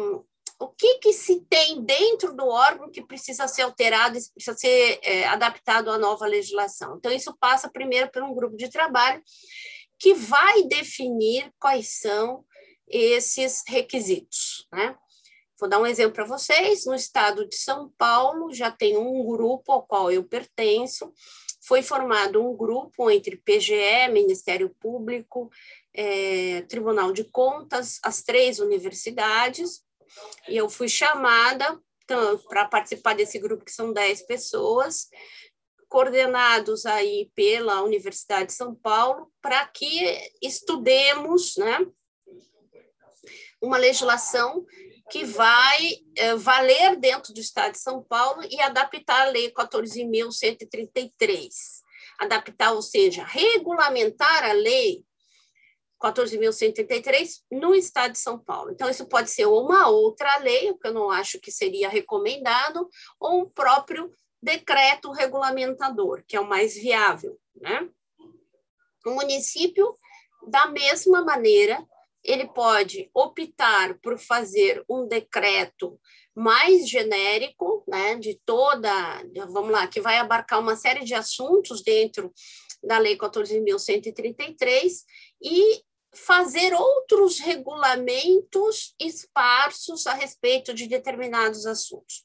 o 0.59 0.69
que, 0.69 0.99
que 0.99 1.13
se 1.13 1.41
tem 1.49 1.83
dentro 1.83 2.35
do 2.35 2.47
órgão 2.47 2.91
que 2.91 3.03
precisa 3.03 3.47
ser 3.49 3.63
alterado, 3.63 4.19
precisa 4.35 4.57
ser 4.57 5.01
é, 5.03 5.27
adaptado 5.27 5.91
à 5.91 5.99
nova 5.99 6.27
legislação. 6.27 6.97
Então, 6.97 7.13
isso 7.13 7.37
passa 7.39 7.69
primeiro 7.69 8.11
por 8.11 8.23
um 8.23 8.35
grupo 8.35 8.57
de 8.57 8.69
trabalho 8.69 9.23
que 9.99 10.15
vai 10.15 10.63
definir 10.65 11.53
quais 11.59 12.01
são 12.01 12.45
esses 12.89 13.63
requisitos. 13.67 14.67
Né? 14.73 14.97
Vou 15.59 15.69
dar 15.69 15.81
um 15.81 15.87
exemplo 15.87 16.13
para 16.13 16.25
vocês. 16.25 16.85
No 16.87 16.95
estado 16.95 17.49
de 17.49 17.57
São 17.57 17.91
Paulo, 17.97 18.53
já 18.53 18.71
tem 18.71 18.97
um 18.97 19.25
grupo 19.25 19.73
ao 19.73 19.87
qual 19.87 20.11
eu 20.11 20.25
pertenço, 20.25 21.13
foi 21.67 21.83
formado 21.83 22.45
um 22.45 22.57
grupo 22.57 23.11
entre 23.11 23.37
PGE, 23.37 24.09
Ministério 24.13 24.75
Público, 24.81 25.51
é, 25.93 26.63
Tribunal 26.63 27.13
de 27.13 27.25
Contas, 27.25 27.99
as 28.03 28.23
três 28.23 28.59
universidades, 28.59 29.83
e 30.49 30.57
eu 30.57 30.69
fui 30.69 30.89
chamada 30.89 31.81
então, 32.05 32.37
para 32.49 32.67
participar 32.67 33.15
desse 33.15 33.39
grupo, 33.39 33.65
que 33.65 33.73
são 33.73 33.93
dez 33.93 34.21
pessoas, 34.23 35.09
coordenados 35.89 36.85
aí 36.85 37.31
pela 37.35 37.83
Universidade 37.83 38.47
de 38.47 38.53
São 38.53 38.75
Paulo, 38.75 39.33
para 39.41 39.67
que 39.67 40.31
estudemos 40.43 41.57
né, 41.57 41.79
uma 43.61 43.79
legislação 43.79 44.67
que 45.11 45.25
vai 45.25 45.99
é, 46.17 46.35
valer 46.35 46.97
dentro 46.97 47.33
do 47.35 47.41
Estado 47.41 47.73
de 47.73 47.79
São 47.79 48.03
Paulo 48.03 48.43
e 48.51 48.61
adaptar 48.61 49.29
a 49.29 49.31
Lei 49.31 49.53
14.133. 49.53 51.49
Adaptar, 52.19 52.73
ou 52.73 52.83
seja, 52.83 53.25
regulamentar 53.25 54.45
a 54.45 54.53
Lei 54.53 55.05
14.133 56.05 57.41
no 57.51 57.75
Estado 57.75 58.13
de 58.13 58.19
São 58.19 58.39
Paulo. 58.39 58.71
Então, 58.71 58.91
isso 58.91 59.07
pode 59.07 59.31
ser 59.31 59.47
uma 59.47 59.89
outra 59.89 60.37
lei, 60.39 60.71
o 60.71 60.77
que 60.77 60.89
eu 60.89 60.93
não 60.93 61.11
acho 61.11 61.41
que 61.41 61.51
seria 61.51 61.89
recomendado, 61.89 62.89
ou 63.19 63.41
um 63.41 63.49
próprio 63.49 64.13
decreto 64.43 65.11
regulamentador, 65.13 66.23
que 66.27 66.37
é 66.37 66.41
o 66.41 66.49
mais 66.49 66.75
viável. 66.75 67.39
Né? 67.57 67.89
O 69.07 69.13
município, 69.13 69.97
da 70.47 70.67
mesma 70.67 71.23
maneira, 71.23 71.83
ele 72.25 72.47
pode 72.49 73.11
optar 73.13 73.99
por 74.01 74.19
fazer 74.19 74.83
um 74.89 75.07
decreto 75.07 76.01
mais 76.35 76.89
genérico, 76.89 77.85
né, 77.87 78.17
de 78.17 78.41
toda, 78.45 78.91
vamos 79.51 79.71
lá, 79.71 79.87
que 79.87 80.01
vai 80.01 80.17
abarcar 80.17 80.59
uma 80.59 80.75
série 80.75 81.05
de 81.05 81.15
assuntos 81.15 81.83
dentro 81.83 82.33
da 82.83 82.99
Lei 82.99 83.17
14.133 83.17 85.05
e 85.43 85.83
fazer 86.15 86.73
outros 86.73 87.41
regulamentos 87.41 88.95
esparsos 88.99 90.07
a 90.07 90.15
respeito 90.15 90.73
de 90.73 90.87
determinados 90.87 91.67
assuntos. 91.67 92.25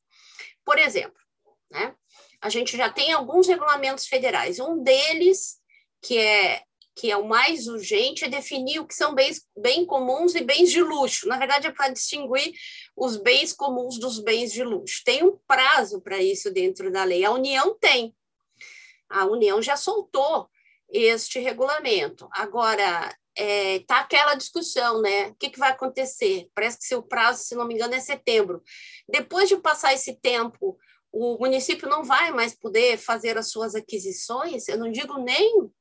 Por 0.64 0.80
exemplo, 0.80 1.22
né, 1.70 1.96
a 2.42 2.50
gente 2.50 2.78
já 2.78 2.90
tem 2.90 3.12
alguns 3.12 3.48
regulamentos 3.48 4.08
federais, 4.08 4.60
um 4.60 4.82
deles, 4.82 5.60
que 6.02 6.18
é 6.18 6.64
que 7.00 7.10
é 7.10 7.16
o 7.16 7.26
mais 7.26 7.66
urgente, 7.66 8.26
é 8.26 8.30
definir 8.30 8.82
o 8.82 8.86
que 8.86 8.94
são 8.94 9.16
bens 9.16 9.48
bem 9.58 9.86
comuns 9.86 10.36
e 10.36 10.44
bens 10.44 10.70
de 10.70 10.82
luxo. 10.82 11.30
Na 11.30 11.38
verdade, 11.38 11.68
é 11.68 11.72
para 11.72 11.94
distinguir 11.94 12.52
os 12.94 13.16
bens 13.16 13.54
comuns 13.54 13.98
dos 13.98 14.20
bens 14.20 14.52
de 14.52 14.66
luxo. 14.66 15.02
Tem 15.06 15.24
um 15.24 15.40
prazo 15.48 16.02
para 16.02 16.22
isso 16.22 16.52
dentro 16.52 16.92
da 16.92 17.06
lei. 17.06 17.24
A 17.24 17.32
União 17.32 17.74
tem. 17.80 18.14
A 19.10 19.26
União 19.26 19.62
já 19.62 19.78
soltou 19.78 20.50
este 20.90 21.40
regulamento. 21.40 22.28
Agora, 22.34 23.16
está 23.34 23.46
é, 23.46 23.80
tá 23.80 24.00
aquela 24.02 24.36
discussão, 24.36 25.02
né? 25.02 25.30
O 25.30 25.36
que, 25.36 25.52
que 25.52 25.60
vai 25.60 25.72
acontecer? 25.72 26.50
Parece 26.54 26.80
que 26.80 26.84
seu 26.84 27.02
prazo, 27.02 27.44
se 27.44 27.56
não 27.56 27.66
me 27.66 27.76
engano, 27.76 27.94
é 27.94 28.02
setembro. 28.02 28.62
Depois 29.08 29.48
de 29.48 29.56
passar 29.56 29.94
esse 29.94 30.20
tempo, 30.20 30.78
o 31.14 31.38
município 31.40 31.88
não 31.88 32.04
vai 32.04 32.32
mais 32.32 32.54
poder 32.54 32.98
fazer 32.98 33.38
as 33.38 33.50
suas 33.52 33.74
aquisições, 33.74 34.68
eu 34.68 34.78
não 34.78 34.92
digo 34.92 35.18
nem 35.18 35.72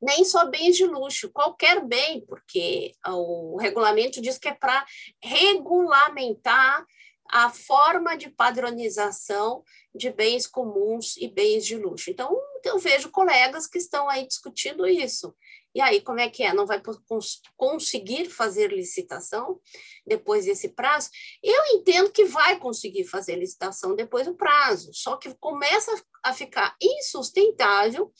nem 0.00 0.24
só 0.24 0.46
bens 0.46 0.76
de 0.76 0.84
luxo, 0.84 1.30
qualquer 1.30 1.84
bem, 1.84 2.24
porque 2.26 2.92
o 3.06 3.56
regulamento 3.58 4.20
diz 4.20 4.38
que 4.38 4.48
é 4.48 4.54
para 4.54 4.84
regulamentar 5.22 6.84
a 7.28 7.50
forma 7.50 8.16
de 8.16 8.30
padronização 8.30 9.64
de 9.94 10.10
bens 10.10 10.46
comuns 10.46 11.16
e 11.16 11.28
bens 11.28 11.66
de 11.66 11.76
luxo. 11.76 12.10
Então, 12.10 12.38
eu 12.64 12.78
vejo 12.78 13.10
colegas 13.10 13.66
que 13.66 13.78
estão 13.78 14.08
aí 14.08 14.26
discutindo 14.26 14.86
isso. 14.86 15.34
E 15.74 15.80
aí, 15.80 16.00
como 16.00 16.20
é 16.20 16.30
que 16.30 16.42
é? 16.42 16.54
Não 16.54 16.66
vai 16.66 16.80
cons 16.80 17.42
conseguir 17.54 18.30
fazer 18.30 18.72
licitação 18.72 19.60
depois 20.06 20.46
desse 20.46 20.70
prazo? 20.70 21.10
Eu 21.42 21.62
entendo 21.74 22.10
que 22.10 22.24
vai 22.24 22.58
conseguir 22.58 23.04
fazer 23.04 23.36
licitação 23.36 23.94
depois 23.94 24.26
do 24.26 24.34
prazo, 24.34 24.90
só 24.94 25.16
que 25.16 25.34
começa 25.34 25.92
a 26.24 26.32
ficar 26.32 26.74
insustentável 26.80 28.10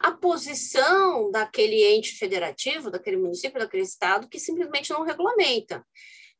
a 0.00 0.12
posição 0.12 1.30
daquele 1.30 1.84
ente 1.84 2.16
federativo, 2.16 2.90
daquele 2.90 3.18
município, 3.18 3.60
daquele 3.60 3.82
estado, 3.82 4.28
que 4.28 4.40
simplesmente 4.40 4.90
não 4.90 5.04
regulamenta. 5.04 5.86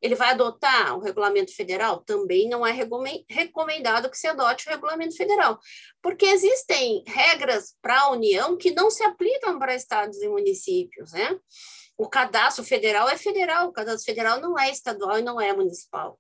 Ele 0.00 0.14
vai 0.14 0.30
adotar 0.30 0.96
o 0.96 1.00
regulamento 1.00 1.54
federal? 1.54 2.00
Também 2.00 2.48
não 2.48 2.66
é 2.66 2.72
recomendado 3.28 4.10
que 4.10 4.16
se 4.16 4.26
adote 4.26 4.66
o 4.66 4.70
regulamento 4.70 5.14
federal, 5.14 5.60
porque 6.00 6.24
existem 6.24 7.04
regras 7.06 7.74
para 7.82 8.00
a 8.00 8.10
União 8.10 8.56
que 8.56 8.70
não 8.70 8.90
se 8.90 9.04
aplicam 9.04 9.58
para 9.58 9.74
estados 9.74 10.16
e 10.22 10.28
municípios, 10.28 11.12
né? 11.12 11.38
O 11.98 12.08
cadastro 12.08 12.64
federal 12.64 13.10
é 13.10 13.18
federal, 13.18 13.68
o 13.68 13.72
cadastro 13.72 14.06
federal 14.06 14.40
não 14.40 14.58
é 14.58 14.70
estadual 14.70 15.18
e 15.18 15.22
não 15.22 15.38
é 15.38 15.52
municipal. 15.52 16.18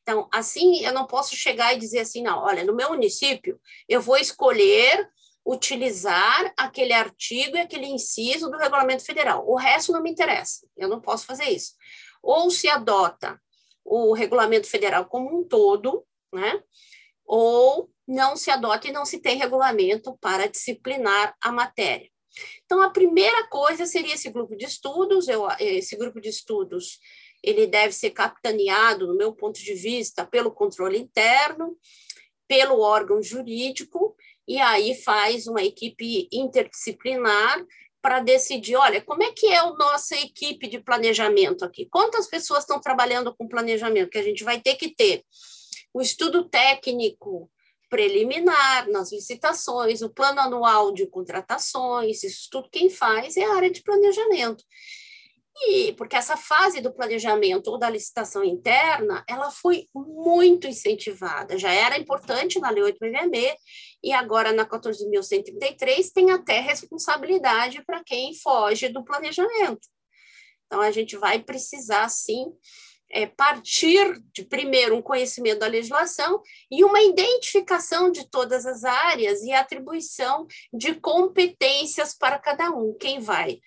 Então, 0.00 0.26
assim, 0.32 0.82
eu 0.82 0.94
não 0.94 1.06
posso 1.06 1.36
chegar 1.36 1.74
e 1.74 1.78
dizer 1.78 2.00
assim, 2.00 2.22
não, 2.22 2.38
olha, 2.38 2.64
no 2.64 2.74
meu 2.74 2.88
município, 2.88 3.60
eu 3.86 4.00
vou 4.00 4.16
escolher 4.16 5.06
utilizar 5.44 6.52
aquele 6.56 6.92
artigo 6.92 7.56
e 7.56 7.60
aquele 7.60 7.86
inciso 7.86 8.50
do 8.50 8.56
regulamento 8.56 9.04
federal. 9.04 9.48
O 9.48 9.56
resto 9.56 9.92
não 9.92 10.02
me 10.02 10.10
interessa, 10.10 10.66
eu 10.76 10.88
não 10.88 11.00
posso 11.00 11.26
fazer 11.26 11.44
isso. 11.44 11.74
Ou 12.22 12.50
se 12.50 12.68
adota 12.68 13.40
o 13.84 14.12
regulamento 14.12 14.68
federal 14.68 15.06
como 15.06 15.36
um 15.36 15.42
todo, 15.42 16.04
né? 16.32 16.62
Ou 17.24 17.90
não 18.06 18.36
se 18.36 18.50
adota 18.50 18.88
e 18.88 18.92
não 18.92 19.04
se 19.04 19.18
tem 19.18 19.36
regulamento 19.36 20.16
para 20.18 20.46
disciplinar 20.46 21.34
a 21.40 21.50
matéria. 21.50 22.10
Então, 22.64 22.80
a 22.80 22.90
primeira 22.90 23.46
coisa 23.48 23.84
seria 23.84 24.14
esse 24.14 24.30
grupo 24.30 24.56
de 24.56 24.64
estudos. 24.64 25.28
Eu, 25.28 25.46
esse 25.58 25.96
grupo 25.96 26.20
de 26.20 26.28
estudos 26.28 26.98
ele 27.42 27.66
deve 27.66 27.92
ser 27.92 28.10
capitaneado, 28.10 29.06
no 29.06 29.16
meu 29.16 29.34
ponto 29.34 29.58
de 29.58 29.74
vista, 29.74 30.24
pelo 30.24 30.52
controle 30.52 30.98
interno, 30.98 31.76
pelo 32.46 32.80
órgão 32.80 33.20
jurídico 33.20 34.11
e 34.52 34.60
aí 34.60 34.94
faz 34.94 35.46
uma 35.46 35.62
equipe 35.62 36.28
interdisciplinar 36.30 37.64
para 38.02 38.20
decidir, 38.20 38.76
olha, 38.76 39.00
como 39.00 39.22
é 39.22 39.32
que 39.32 39.46
é 39.46 39.56
a 39.56 39.72
nossa 39.72 40.14
equipe 40.14 40.68
de 40.68 40.78
planejamento 40.78 41.64
aqui? 41.64 41.86
Quantas 41.86 42.26
pessoas 42.26 42.60
estão 42.60 42.78
trabalhando 42.78 43.34
com 43.34 43.48
planejamento? 43.48 44.10
Que 44.10 44.18
a 44.18 44.22
gente 44.22 44.44
vai 44.44 44.60
ter 44.60 44.74
que 44.74 44.94
ter 44.94 45.24
o 45.94 46.02
estudo 46.02 46.50
técnico 46.50 47.50
preliminar 47.88 48.90
nas 48.90 49.10
licitações, 49.10 50.02
o 50.02 50.10
plano 50.10 50.40
anual 50.40 50.92
de 50.92 51.06
contratações, 51.06 52.22
isso 52.22 52.48
tudo 52.50 52.68
quem 52.70 52.90
faz 52.90 53.38
é 53.38 53.44
a 53.44 53.54
área 53.54 53.70
de 53.70 53.82
planejamento. 53.82 54.62
E 55.54 55.92
porque 55.92 56.16
essa 56.16 56.36
fase 56.36 56.80
do 56.80 56.92
planejamento 56.92 57.68
ou 57.68 57.78
da 57.78 57.90
licitação 57.90 58.42
interna, 58.42 59.22
ela 59.28 59.50
foi 59.50 59.86
muito 59.94 60.66
incentivada, 60.66 61.58
já 61.58 61.70
era 61.70 61.98
importante 61.98 62.58
na 62.58 62.70
Lei 62.70 62.82
866 62.82 63.56
e 64.02 64.12
agora 64.12 64.52
na 64.52 64.64
14.133 64.64 66.10
tem 66.12 66.30
até 66.30 66.58
responsabilidade 66.58 67.84
para 67.84 68.02
quem 68.02 68.34
foge 68.34 68.88
do 68.88 69.04
planejamento. 69.04 69.86
Então 70.66 70.80
a 70.80 70.90
gente 70.90 71.16
vai 71.16 71.38
precisar 71.38 72.08
sim 72.08 72.46
é, 73.12 73.26
partir 73.26 74.20
de 74.32 74.42
primeiro 74.44 74.96
um 74.96 75.02
conhecimento 75.02 75.58
da 75.58 75.66
legislação 75.66 76.40
e 76.70 76.82
uma 76.82 77.02
identificação 77.02 78.10
de 78.10 78.28
todas 78.30 78.64
as 78.64 78.84
áreas 78.84 79.42
e 79.42 79.52
atribuição 79.52 80.46
de 80.72 80.94
competências 80.94 82.16
para 82.16 82.38
cada 82.38 82.70
um. 82.70 82.96
Quem 82.98 83.20
vai 83.20 83.60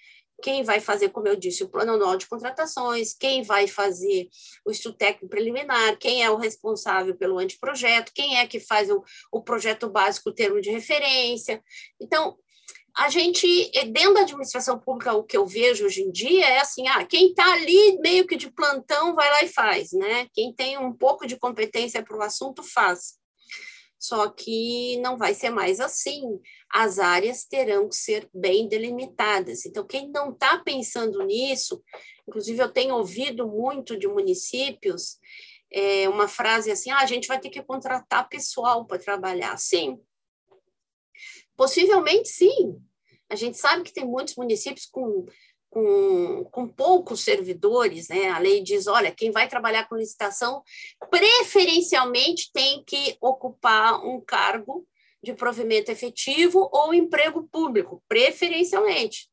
quem 0.46 0.62
vai 0.62 0.80
fazer, 0.80 1.10
como 1.10 1.28
eu 1.28 1.36
disse, 1.36 1.64
o 1.64 1.70
plano 1.70 1.94
anual 1.94 2.16
de 2.18 2.28
contratações, 2.28 3.16
quem 3.16 3.42
vai 3.42 3.66
fazer 3.68 4.30
o 4.64 4.70
estudo 4.70 4.96
técnico 4.96 5.28
preliminar, 5.28 5.98
quem 5.98 6.24
é 6.24 6.30
o 6.30 6.36
responsável 6.36 7.16
pelo 7.16 7.40
anteprojeto, 7.40 8.12
quem 8.14 8.38
é 8.38 8.46
que 8.46 8.60
faz 8.60 8.92
o, 8.92 9.04
o 9.32 9.42
projeto 9.42 9.90
básico, 9.90 10.30
o 10.30 10.34
termo 10.34 10.62
de 10.62 10.70
referência. 10.70 11.64
Então, 12.00 12.38
a 12.96 13.10
gente, 13.10 13.72
dentro 13.92 14.14
da 14.14 14.22
administração 14.22 14.78
pública, 14.78 15.14
o 15.14 15.24
que 15.24 15.36
eu 15.36 15.48
vejo 15.48 15.84
hoje 15.84 16.04
em 16.04 16.12
dia 16.12 16.46
é 16.46 16.60
assim, 16.60 16.88
ah, 16.90 17.04
quem 17.04 17.30
está 17.30 17.52
ali 17.52 17.98
meio 17.98 18.28
que 18.28 18.36
de 18.36 18.52
plantão 18.52 19.16
vai 19.16 19.28
lá 19.32 19.42
e 19.42 19.48
faz, 19.48 19.94
né? 19.94 20.28
Quem 20.32 20.54
tem 20.54 20.78
um 20.78 20.94
pouco 20.94 21.26
de 21.26 21.38
competência 21.38 22.04
para 22.04 22.18
o 22.18 22.22
assunto 22.22 22.62
faz 22.62 23.16
só 24.06 24.30
que 24.30 24.98
não 24.98 25.18
vai 25.18 25.34
ser 25.34 25.50
mais 25.50 25.80
assim. 25.80 26.40
As 26.78 27.00
áreas 27.00 27.46
terão 27.46 27.88
que 27.88 27.96
ser 27.96 28.30
bem 28.34 28.68
delimitadas. 28.68 29.66
Então, 29.66 29.88
quem 29.88 30.10
não 30.10 30.34
está 30.34 30.58
pensando 30.58 31.24
nisso, 31.24 31.82
inclusive 32.28 32.62
eu 32.62 32.70
tenho 32.70 32.96
ouvido 32.96 33.48
muito 33.48 33.98
de 33.98 34.10
municípios 34.10 35.18
é, 35.72 36.10
uma 36.10 36.28
frase 36.28 36.70
assim: 36.70 36.92
ah, 36.92 37.00
a 37.00 37.06
gente 37.06 37.30
vai 37.30 37.40
ter 37.40 37.50
que 37.50 37.64
contratar 37.64 38.28
pessoal 38.28 38.86
para 38.86 39.00
trabalhar. 39.00 39.58
Sim, 39.58 39.98
possivelmente 41.56 42.28
sim. 42.28 42.78
A 43.30 43.38
gente 43.38 43.58
sabe 43.58 43.84
que 43.84 43.94
tem 43.94 44.06
muitos 44.06 44.36
municípios 44.36 44.86
com 44.86 45.26
com, 45.70 46.46
com 46.52 46.70
poucos 46.70 47.22
servidores, 47.22 48.08
né? 48.08 48.30
A 48.30 48.40
lei 48.40 48.64
diz, 48.64 48.88
olha, 48.88 49.12
quem 49.12 49.30
vai 49.30 49.50
trabalhar 49.50 49.90
com 49.90 49.98
licitação 49.98 50.64
preferencialmente 51.10 52.50
tem 52.54 52.82
que 52.86 53.18
ocupar 53.20 54.00
um 54.06 54.22
cargo 54.22 54.88
de 55.26 55.34
provimento 55.34 55.92
efetivo 55.92 56.70
ou 56.72 56.94
emprego 56.94 57.48
público, 57.52 58.02
preferencialmente. 58.08 59.28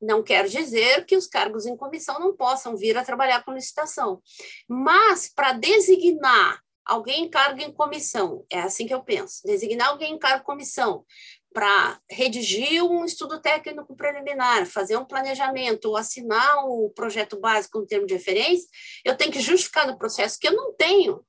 Não 0.00 0.22
quer 0.22 0.46
dizer 0.48 1.04
que 1.04 1.16
os 1.16 1.26
cargos 1.26 1.66
em 1.66 1.76
comissão 1.76 2.18
não 2.18 2.34
possam 2.34 2.76
vir 2.76 2.96
a 2.96 3.04
trabalhar 3.04 3.44
com 3.44 3.52
licitação, 3.52 4.20
mas 4.68 5.30
para 5.32 5.52
designar 5.52 6.60
alguém 6.84 7.24
em 7.24 7.30
cargo 7.30 7.60
em 7.60 7.72
comissão, 7.72 8.44
é 8.50 8.60
assim 8.60 8.86
que 8.86 8.94
eu 8.94 9.02
penso, 9.02 9.42
designar 9.44 9.88
alguém 9.88 10.14
em 10.14 10.18
cargo 10.18 10.42
em 10.42 10.46
comissão 10.46 11.04
para 11.52 11.98
redigir 12.10 12.84
um 12.84 13.04
estudo 13.04 13.40
técnico 13.40 13.96
preliminar, 13.96 14.66
fazer 14.66 14.96
um 14.96 15.04
planejamento 15.04 15.86
ou 15.86 15.96
assinar 15.96 16.64
um 16.66 16.90
projeto 16.94 17.40
básico 17.40 17.78
no 17.78 17.86
termo 17.86 18.06
de 18.06 18.14
referência, 18.14 18.68
eu 19.04 19.16
tenho 19.16 19.32
que 19.32 19.40
justificar 19.40 19.86
no 19.86 19.98
processo 19.98 20.38
que 20.38 20.46
eu 20.46 20.52
não 20.52 20.74
tenho 20.74 21.24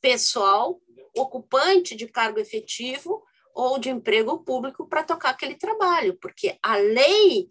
pessoal 0.00 0.80
ocupante 1.16 1.94
de 1.94 2.06
cargo 2.06 2.38
efetivo 2.38 3.22
ou 3.54 3.78
de 3.78 3.90
emprego 3.90 4.42
público 4.44 4.88
para 4.88 5.02
tocar 5.02 5.30
aquele 5.30 5.56
trabalho, 5.56 6.16
porque 6.20 6.58
a 6.62 6.76
lei 6.76 7.48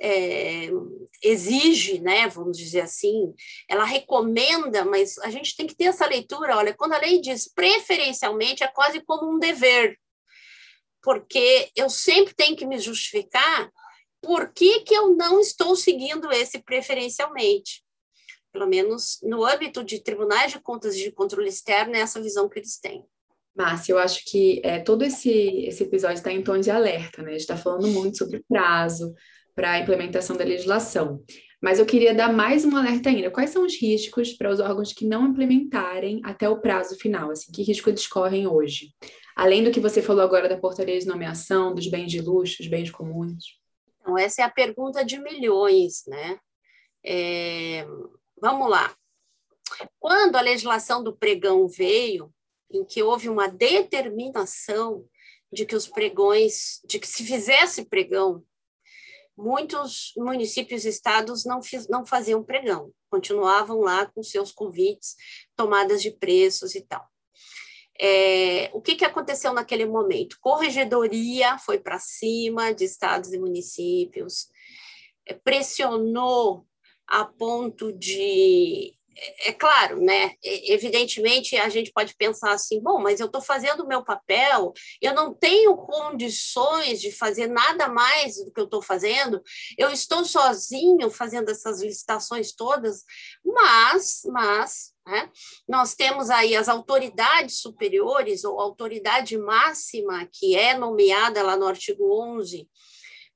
é, 0.00 0.68
exige, 1.22 2.00
né, 2.00 2.28
vamos 2.28 2.56
dizer 2.56 2.82
assim, 2.82 3.34
ela 3.68 3.84
recomenda, 3.84 4.84
mas 4.84 5.18
a 5.18 5.30
gente 5.30 5.56
tem 5.56 5.66
que 5.66 5.74
ter 5.74 5.84
essa 5.84 6.06
leitura. 6.06 6.56
Olha, 6.56 6.74
quando 6.74 6.92
a 6.92 6.98
lei 6.98 7.20
diz 7.20 7.52
preferencialmente, 7.52 8.62
é 8.62 8.68
quase 8.68 9.00
como 9.00 9.30
um 9.30 9.38
dever 9.38 9.98
porque 11.02 11.70
eu 11.76 11.88
sempre 11.88 12.34
tenho 12.34 12.56
que 12.56 12.66
me 12.66 12.78
justificar 12.78 13.72
por 14.20 14.52
que, 14.52 14.80
que 14.80 14.94
eu 14.94 15.14
não 15.14 15.40
estou 15.40 15.76
seguindo 15.76 16.30
esse 16.32 16.62
preferencialmente. 16.62 17.84
Pelo 18.52 18.66
menos 18.66 19.18
no 19.22 19.44
âmbito 19.44 19.84
de 19.84 20.02
tribunais 20.02 20.52
de 20.52 20.60
contas 20.60 20.94
e 20.96 21.04
de 21.04 21.12
controle 21.12 21.48
externo, 21.48 21.94
é 21.94 22.00
essa 22.00 22.20
visão 22.20 22.48
que 22.48 22.58
eles 22.58 22.78
têm. 22.78 23.04
Márcia, 23.58 23.92
eu 23.92 23.98
acho 23.98 24.22
que 24.24 24.60
é, 24.62 24.78
todo 24.78 25.02
esse, 25.02 25.30
esse 25.66 25.82
episódio 25.82 26.18
está 26.18 26.30
em 26.30 26.42
tom 26.42 26.60
de 26.60 26.70
alerta, 26.70 27.22
né? 27.22 27.30
A 27.30 27.32
gente 27.32 27.40
está 27.40 27.56
falando 27.56 27.88
muito 27.88 28.16
sobre 28.16 28.44
prazo 28.48 29.12
para 29.52 29.72
a 29.72 29.78
implementação 29.80 30.36
da 30.36 30.44
legislação. 30.44 31.20
Mas 31.60 31.80
eu 31.80 31.84
queria 31.84 32.14
dar 32.14 32.32
mais 32.32 32.64
um 32.64 32.76
alerta 32.76 33.08
ainda. 33.08 33.32
Quais 33.32 33.50
são 33.50 33.66
os 33.66 33.74
riscos 33.74 34.32
para 34.32 34.48
os 34.48 34.60
órgãos 34.60 34.92
que 34.92 35.04
não 35.04 35.26
implementarem 35.26 36.20
até 36.24 36.48
o 36.48 36.60
prazo 36.60 36.96
final? 36.98 37.32
Assim, 37.32 37.50
que 37.50 37.64
risco 37.64 37.90
eles 37.90 38.06
correm 38.06 38.46
hoje? 38.46 38.94
Além 39.34 39.64
do 39.64 39.72
que 39.72 39.80
você 39.80 40.00
falou 40.00 40.22
agora 40.22 40.48
da 40.48 40.56
portaria 40.56 40.96
de 40.96 41.06
nomeação, 41.06 41.74
dos 41.74 41.88
bens 41.88 42.12
de 42.12 42.20
luxo, 42.20 42.58
dos 42.58 42.68
bens 42.68 42.92
comuns. 42.92 43.58
Então, 44.00 44.16
essa 44.16 44.42
é 44.42 44.44
a 44.44 44.50
pergunta 44.50 45.04
de 45.04 45.18
milhões, 45.18 46.04
né? 46.06 46.38
É, 47.04 47.84
vamos 48.40 48.70
lá. 48.70 48.94
Quando 49.98 50.36
a 50.36 50.40
legislação 50.40 51.02
do 51.02 51.16
pregão 51.16 51.66
veio, 51.66 52.32
em 52.70 52.84
que 52.84 53.02
houve 53.02 53.28
uma 53.28 53.48
determinação 53.48 55.04
de 55.52 55.64
que 55.64 55.74
os 55.74 55.86
pregões, 55.86 56.80
de 56.86 56.98
que 56.98 57.06
se 57.06 57.24
fizesse 57.24 57.86
pregão, 57.86 58.44
muitos 59.36 60.12
municípios 60.16 60.84
e 60.84 60.88
estados 60.88 61.44
não, 61.44 61.62
fiz, 61.62 61.88
não 61.88 62.04
faziam 62.04 62.42
pregão, 62.42 62.92
continuavam 63.08 63.80
lá 63.80 64.06
com 64.06 64.22
seus 64.22 64.52
convites, 64.52 65.14
tomadas 65.56 66.02
de 66.02 66.10
preços 66.10 66.74
e 66.74 66.82
tal. 66.82 67.06
É, 68.00 68.70
o 68.72 68.80
que, 68.80 68.94
que 68.94 69.04
aconteceu 69.04 69.52
naquele 69.52 69.86
momento? 69.86 70.38
Corregedoria 70.40 71.58
foi 71.58 71.78
para 71.78 71.98
cima 71.98 72.72
de 72.72 72.84
estados 72.84 73.32
e 73.32 73.38
municípios, 73.38 74.48
é, 75.26 75.34
pressionou 75.34 76.66
a 77.06 77.24
ponto 77.24 77.92
de 77.92 78.97
é, 79.20 79.50
é 79.50 79.52
claro, 79.52 80.00
né? 80.00 80.34
Evidentemente, 80.42 81.56
a 81.56 81.68
gente 81.68 81.92
pode 81.92 82.14
pensar 82.16 82.52
assim: 82.52 82.80
bom, 82.80 83.00
mas 83.00 83.18
eu 83.18 83.26
estou 83.26 83.40
fazendo 83.40 83.82
o 83.82 83.88
meu 83.88 84.04
papel, 84.04 84.72
eu 85.02 85.12
não 85.12 85.34
tenho 85.34 85.76
condições 85.76 87.00
de 87.00 87.10
fazer 87.10 87.48
nada 87.48 87.88
mais 87.88 88.36
do 88.44 88.52
que 88.52 88.60
eu 88.60 88.64
estou 88.64 88.80
fazendo, 88.80 89.42
eu 89.76 89.90
estou 89.90 90.24
sozinho 90.24 91.10
fazendo 91.10 91.50
essas 91.50 91.82
licitações 91.82 92.52
todas, 92.52 93.04
mas, 93.44 94.22
mas, 94.26 94.92
né, 95.06 95.30
nós 95.68 95.94
temos 95.94 96.30
aí 96.30 96.54
as 96.54 96.68
autoridades 96.68 97.60
superiores, 97.60 98.44
ou 98.44 98.60
autoridade 98.60 99.36
máxima, 99.36 100.28
que 100.32 100.54
é 100.54 100.78
nomeada 100.78 101.42
lá 101.42 101.56
no 101.56 101.66
artigo 101.66 102.12
11 102.36 102.68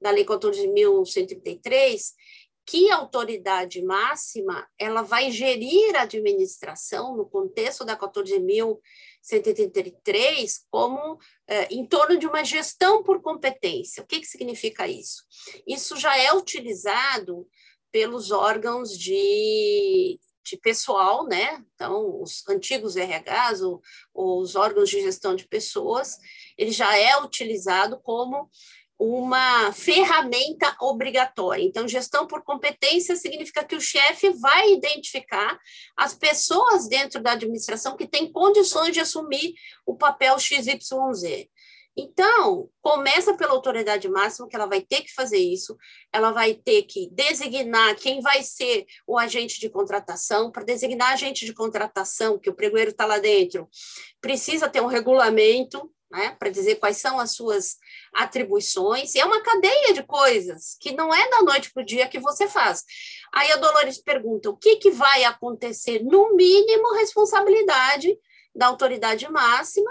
da 0.01 0.11
Lei 0.11 0.25
14.133, 0.25 2.01
que 2.64 2.90
autoridade 2.90 3.83
máxima 3.83 4.66
ela 4.79 5.03
vai 5.03 5.31
gerir 5.31 5.94
a 5.96 6.03
administração 6.03 7.16
no 7.16 7.27
contexto 7.27 7.85
da 7.85 7.96
14.133 7.96 10.61
como 10.70 11.18
é, 11.46 11.75
em 11.75 11.87
torno 11.87 12.18
de 12.18 12.27
uma 12.27 12.42
gestão 12.44 13.03
por 13.03 13.20
competência. 13.20 14.03
O 14.03 14.07
que, 14.07 14.20
que 14.20 14.27
significa 14.27 14.87
isso? 14.87 15.25
Isso 15.66 15.96
já 15.96 16.16
é 16.16 16.33
utilizado 16.33 17.46
pelos 17.90 18.31
órgãos 18.31 18.96
de, 18.96 20.20
de 20.42 20.57
pessoal, 20.57 21.27
né? 21.27 21.62
Então, 21.75 22.22
os 22.22 22.42
antigos 22.48 22.96
RHs, 22.96 23.61
ou, 23.61 23.83
ou 24.14 24.40
os 24.40 24.57
órgãos 24.57 24.88
de 24.88 25.03
gestão 25.03 25.37
de 25.37 25.46
pessoas, 25.46 26.16
ele 26.57 26.70
já 26.70 26.96
é 26.96 27.18
utilizado 27.18 28.01
como 28.03 28.48
uma 29.05 29.73
ferramenta 29.73 30.77
obrigatória. 30.81 31.65
Então, 31.65 31.88
gestão 31.88 32.25
por 32.25 32.45
competência 32.45 33.17
significa 33.17 33.65
que 33.65 33.75
o 33.75 33.81
chefe 33.81 34.31
vai 34.31 34.71
identificar 34.75 35.59
as 35.97 36.15
pessoas 36.15 36.87
dentro 36.87 37.21
da 37.21 37.33
administração 37.33 37.97
que 37.97 38.07
têm 38.07 38.31
condições 38.31 38.93
de 38.93 39.01
assumir 39.01 39.55
o 39.85 39.97
papel 39.97 40.38
XYZ. 40.38 41.49
Então, 41.97 42.71
começa 42.81 43.37
pela 43.37 43.51
autoridade 43.51 44.09
máxima, 44.09 44.49
que 44.49 44.55
ela 44.55 44.67
vai 44.67 44.81
ter 44.81 45.03
que 45.03 45.12
fazer 45.12 45.38
isso, 45.38 45.77
ela 46.12 46.31
vai 46.31 46.55
ter 46.55 46.85
que 46.85 47.11
designar 47.11 47.97
quem 47.97 48.21
vai 48.21 48.41
ser 48.45 48.87
o 49.05 49.19
agente 49.19 49.59
de 49.59 49.69
contratação. 49.69 50.53
Para 50.53 50.62
designar 50.62 51.12
agente 51.12 51.45
de 51.45 51.53
contratação, 51.53 52.38
que 52.38 52.49
o 52.49 52.55
pregoeiro 52.55 52.93
está 52.93 53.05
lá 53.05 53.19
dentro, 53.19 53.69
precisa 54.21 54.71
ter 54.71 54.81
um 54.81 54.87
regulamento, 54.87 55.93
né, 56.12 56.37
para 56.38 56.51
dizer 56.51 56.77
quais 56.77 56.98
são 56.98 57.18
as 57.18 57.33
suas 57.33 57.79
atribuições, 58.14 59.14
e 59.14 59.20
é 59.20 59.25
uma 59.25 59.42
cadeia 59.42 59.94
de 59.94 60.03
coisas 60.03 60.77
que 60.79 60.92
não 60.92 61.12
é 61.12 61.31
da 61.31 61.42
noite 61.42 61.72
para 61.72 61.83
o 61.83 61.87
dia 61.87 62.09
que 62.09 62.20
você 62.20 62.46
faz. 62.46 62.85
Aí 63.33 63.51
a 63.51 63.57
Dolores 63.57 63.98
pergunta: 63.98 64.51
o 64.51 64.57
que, 64.57 64.77
que 64.77 64.90
vai 64.90 65.25
acontecer? 65.25 66.05
No 66.05 66.37
mínimo, 66.37 66.94
responsabilidade 66.94 68.14
da 68.55 68.66
autoridade 68.66 69.27
máxima, 69.31 69.90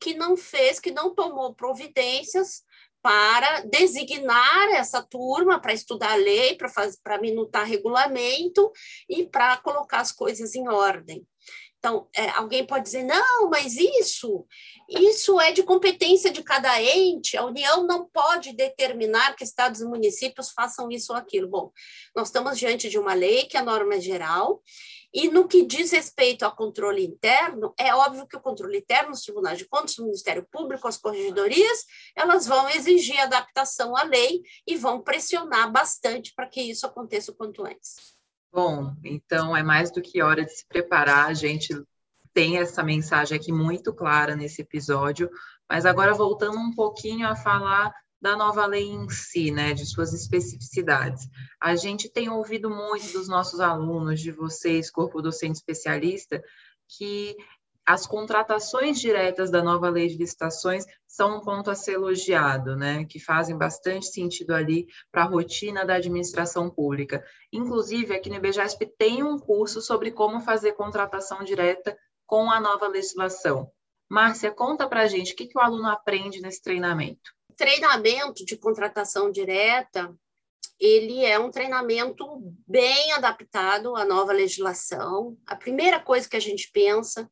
que 0.00 0.14
não 0.14 0.36
fez, 0.36 0.80
que 0.80 0.90
não 0.90 1.14
tomou 1.14 1.54
providências 1.54 2.64
para 3.02 3.62
designar 3.62 4.68
essa 4.74 5.02
turma 5.02 5.60
para 5.60 5.72
estudar 5.72 6.12
a 6.12 6.16
lei, 6.16 6.58
para 7.02 7.20
minutar 7.20 7.64
regulamento 7.64 8.70
e 9.08 9.24
para 9.26 9.56
colocar 9.58 10.00
as 10.00 10.12
coisas 10.12 10.54
em 10.54 10.68
ordem. 10.68 11.26
Então, 11.80 12.06
é, 12.14 12.28
alguém 12.30 12.66
pode 12.66 12.84
dizer, 12.84 13.04
não, 13.04 13.48
mas 13.48 13.74
isso, 13.74 14.46
isso 14.86 15.40
é 15.40 15.50
de 15.50 15.62
competência 15.62 16.30
de 16.30 16.42
cada 16.42 16.80
ente, 16.80 17.38
a 17.38 17.44
União 17.46 17.86
não 17.86 18.06
pode 18.06 18.52
determinar 18.52 19.34
que 19.34 19.42
estados 19.42 19.80
e 19.80 19.86
municípios 19.86 20.50
façam 20.50 20.90
isso 20.90 21.12
ou 21.12 21.18
aquilo. 21.18 21.48
Bom, 21.48 21.72
nós 22.14 22.28
estamos 22.28 22.58
diante 22.58 22.90
de 22.90 22.98
uma 22.98 23.14
lei 23.14 23.46
que 23.46 23.56
a 23.56 23.64
norma 23.64 23.94
é 23.94 24.00
geral, 24.00 24.62
e 25.12 25.28
no 25.30 25.48
que 25.48 25.64
diz 25.64 25.90
respeito 25.90 26.44
ao 26.44 26.54
controle 26.54 27.02
interno, 27.02 27.72
é 27.78 27.94
óbvio 27.94 28.28
que 28.28 28.36
o 28.36 28.42
controle 28.42 28.78
interno, 28.78 29.12
os 29.12 29.22
tribunais 29.22 29.58
de 29.58 29.64
contas, 29.64 29.96
o 29.96 30.04
Ministério 30.04 30.46
Público, 30.52 30.86
as 30.86 30.98
corregedorias, 30.98 31.86
elas 32.14 32.46
vão 32.46 32.68
exigir 32.68 33.18
adaptação 33.20 33.96
à 33.96 34.02
lei 34.02 34.42
e 34.66 34.76
vão 34.76 35.00
pressionar 35.00 35.72
bastante 35.72 36.34
para 36.34 36.46
que 36.46 36.60
isso 36.60 36.84
aconteça 36.84 37.32
o 37.32 37.34
quanto 37.34 37.64
antes. 37.64 38.19
Bom, 38.52 38.96
então 39.04 39.56
é 39.56 39.62
mais 39.62 39.92
do 39.92 40.02
que 40.02 40.22
hora 40.22 40.44
de 40.44 40.50
se 40.50 40.66
preparar. 40.66 41.28
A 41.28 41.34
gente 41.34 41.74
tem 42.32 42.58
essa 42.58 42.82
mensagem 42.82 43.38
aqui 43.38 43.52
muito 43.52 43.92
clara 43.92 44.34
nesse 44.34 44.62
episódio, 44.62 45.30
mas 45.68 45.86
agora 45.86 46.14
voltando 46.14 46.58
um 46.58 46.74
pouquinho 46.74 47.28
a 47.28 47.36
falar 47.36 47.92
da 48.20 48.36
nova 48.36 48.66
lei 48.66 48.86
em 48.86 49.08
si, 49.08 49.50
né, 49.50 49.72
de 49.72 49.86
suas 49.86 50.12
especificidades. 50.12 51.28
A 51.60 51.74
gente 51.74 52.08
tem 52.08 52.28
ouvido 52.28 52.68
muito 52.68 53.12
dos 53.12 53.28
nossos 53.28 53.60
alunos, 53.60 54.20
de 54.20 54.30
vocês, 54.30 54.90
corpo 54.90 55.22
docente 55.22 55.56
especialista, 55.56 56.42
que 56.88 57.36
as 57.86 58.06
contratações 58.06 59.00
diretas 59.00 59.50
da 59.50 59.62
nova 59.62 59.88
lei 59.88 60.08
de 60.08 60.16
licitações 60.16 60.84
são 61.06 61.38
um 61.38 61.40
ponto 61.40 61.70
a 61.70 61.74
ser 61.74 61.94
elogiado, 61.94 62.76
né? 62.76 63.04
Que 63.04 63.18
fazem 63.18 63.56
bastante 63.56 64.06
sentido 64.06 64.52
ali 64.54 64.86
para 65.10 65.22
a 65.22 65.26
rotina 65.26 65.84
da 65.84 65.94
administração 65.94 66.70
pública. 66.70 67.24
Inclusive, 67.52 68.14
aqui 68.14 68.28
no 68.28 68.36
IBGESP 68.36 68.86
tem 68.96 69.22
um 69.22 69.38
curso 69.38 69.80
sobre 69.80 70.10
como 70.10 70.40
fazer 70.40 70.72
contratação 70.72 71.42
direta 71.42 71.96
com 72.26 72.50
a 72.50 72.60
nova 72.60 72.86
legislação. 72.86 73.70
Márcia, 74.08 74.50
conta 74.50 74.88
para 74.88 75.02
a 75.02 75.06
gente 75.06 75.32
o 75.32 75.36
que, 75.36 75.46
que 75.46 75.58
o 75.58 75.60
aluno 75.60 75.88
aprende 75.88 76.40
nesse 76.40 76.62
treinamento. 76.62 77.32
Treinamento 77.56 78.44
de 78.44 78.56
contratação 78.56 79.30
direta 79.30 80.14
ele 80.80 81.22
é 81.22 81.38
um 81.38 81.50
treinamento 81.50 82.24
bem 82.66 83.12
adaptado 83.12 83.94
à 83.94 84.04
nova 84.04 84.32
legislação. 84.32 85.36
A 85.46 85.54
primeira 85.54 86.00
coisa 86.00 86.26
que 86.26 86.36
a 86.36 86.40
gente 86.40 86.70
pensa 86.72 87.30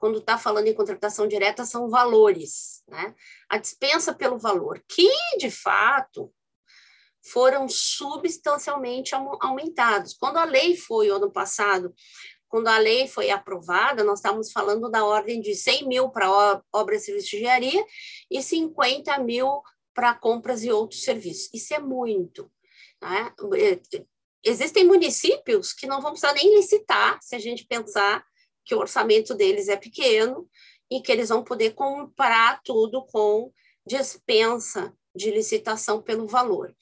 quando 0.00 0.18
está 0.18 0.38
falando 0.38 0.66
em 0.66 0.74
contratação 0.74 1.28
direta, 1.28 1.66
são 1.66 1.88
valores, 1.90 2.82
né? 2.88 3.14
A 3.50 3.58
dispensa 3.58 4.14
pelo 4.14 4.38
valor, 4.38 4.82
que 4.88 5.08
de 5.38 5.50
fato 5.50 6.32
foram 7.22 7.68
substancialmente 7.68 9.14
aumentados. 9.14 10.14
Quando 10.14 10.38
a 10.38 10.44
lei 10.44 10.74
foi, 10.74 11.10
ano 11.10 11.30
passado, 11.30 11.94
quando 12.48 12.68
a 12.68 12.78
lei 12.78 13.06
foi 13.06 13.30
aprovada, 13.30 14.02
nós 14.02 14.20
estávamos 14.20 14.50
falando 14.50 14.90
da 14.90 15.04
ordem 15.04 15.38
de 15.38 15.54
100 15.54 15.86
mil 15.86 16.08
para 16.08 16.62
obras 16.72 17.02
e 17.02 17.04
serviços 17.04 17.28
de 17.28 17.36
engenharia 17.36 17.84
e 18.30 18.42
50 18.42 19.18
mil 19.18 19.62
para 19.92 20.14
compras 20.14 20.64
e 20.64 20.72
outros 20.72 21.04
serviços. 21.04 21.50
Isso 21.52 21.74
é 21.74 21.78
muito. 21.78 22.50
Né? 23.02 23.34
Existem 24.42 24.86
municípios 24.86 25.74
que 25.74 25.86
não 25.86 26.00
vão 26.00 26.12
precisar 26.12 26.32
nem 26.32 26.56
licitar, 26.56 27.18
se 27.20 27.36
a 27.36 27.38
gente 27.38 27.66
pensar 27.66 28.24
que 28.70 28.74
o 28.76 28.78
orçamento 28.78 29.34
deles 29.34 29.66
é 29.66 29.74
pequeno 29.74 30.48
e 30.88 31.00
que 31.02 31.10
eles 31.10 31.28
vão 31.28 31.42
poder 31.42 31.74
comprar 31.74 32.62
tudo 32.62 33.04
com 33.06 33.52
dispensa 33.84 34.94
de 35.12 35.32
licitação 35.32 36.00
pelo 36.00 36.28
valor. 36.28 36.72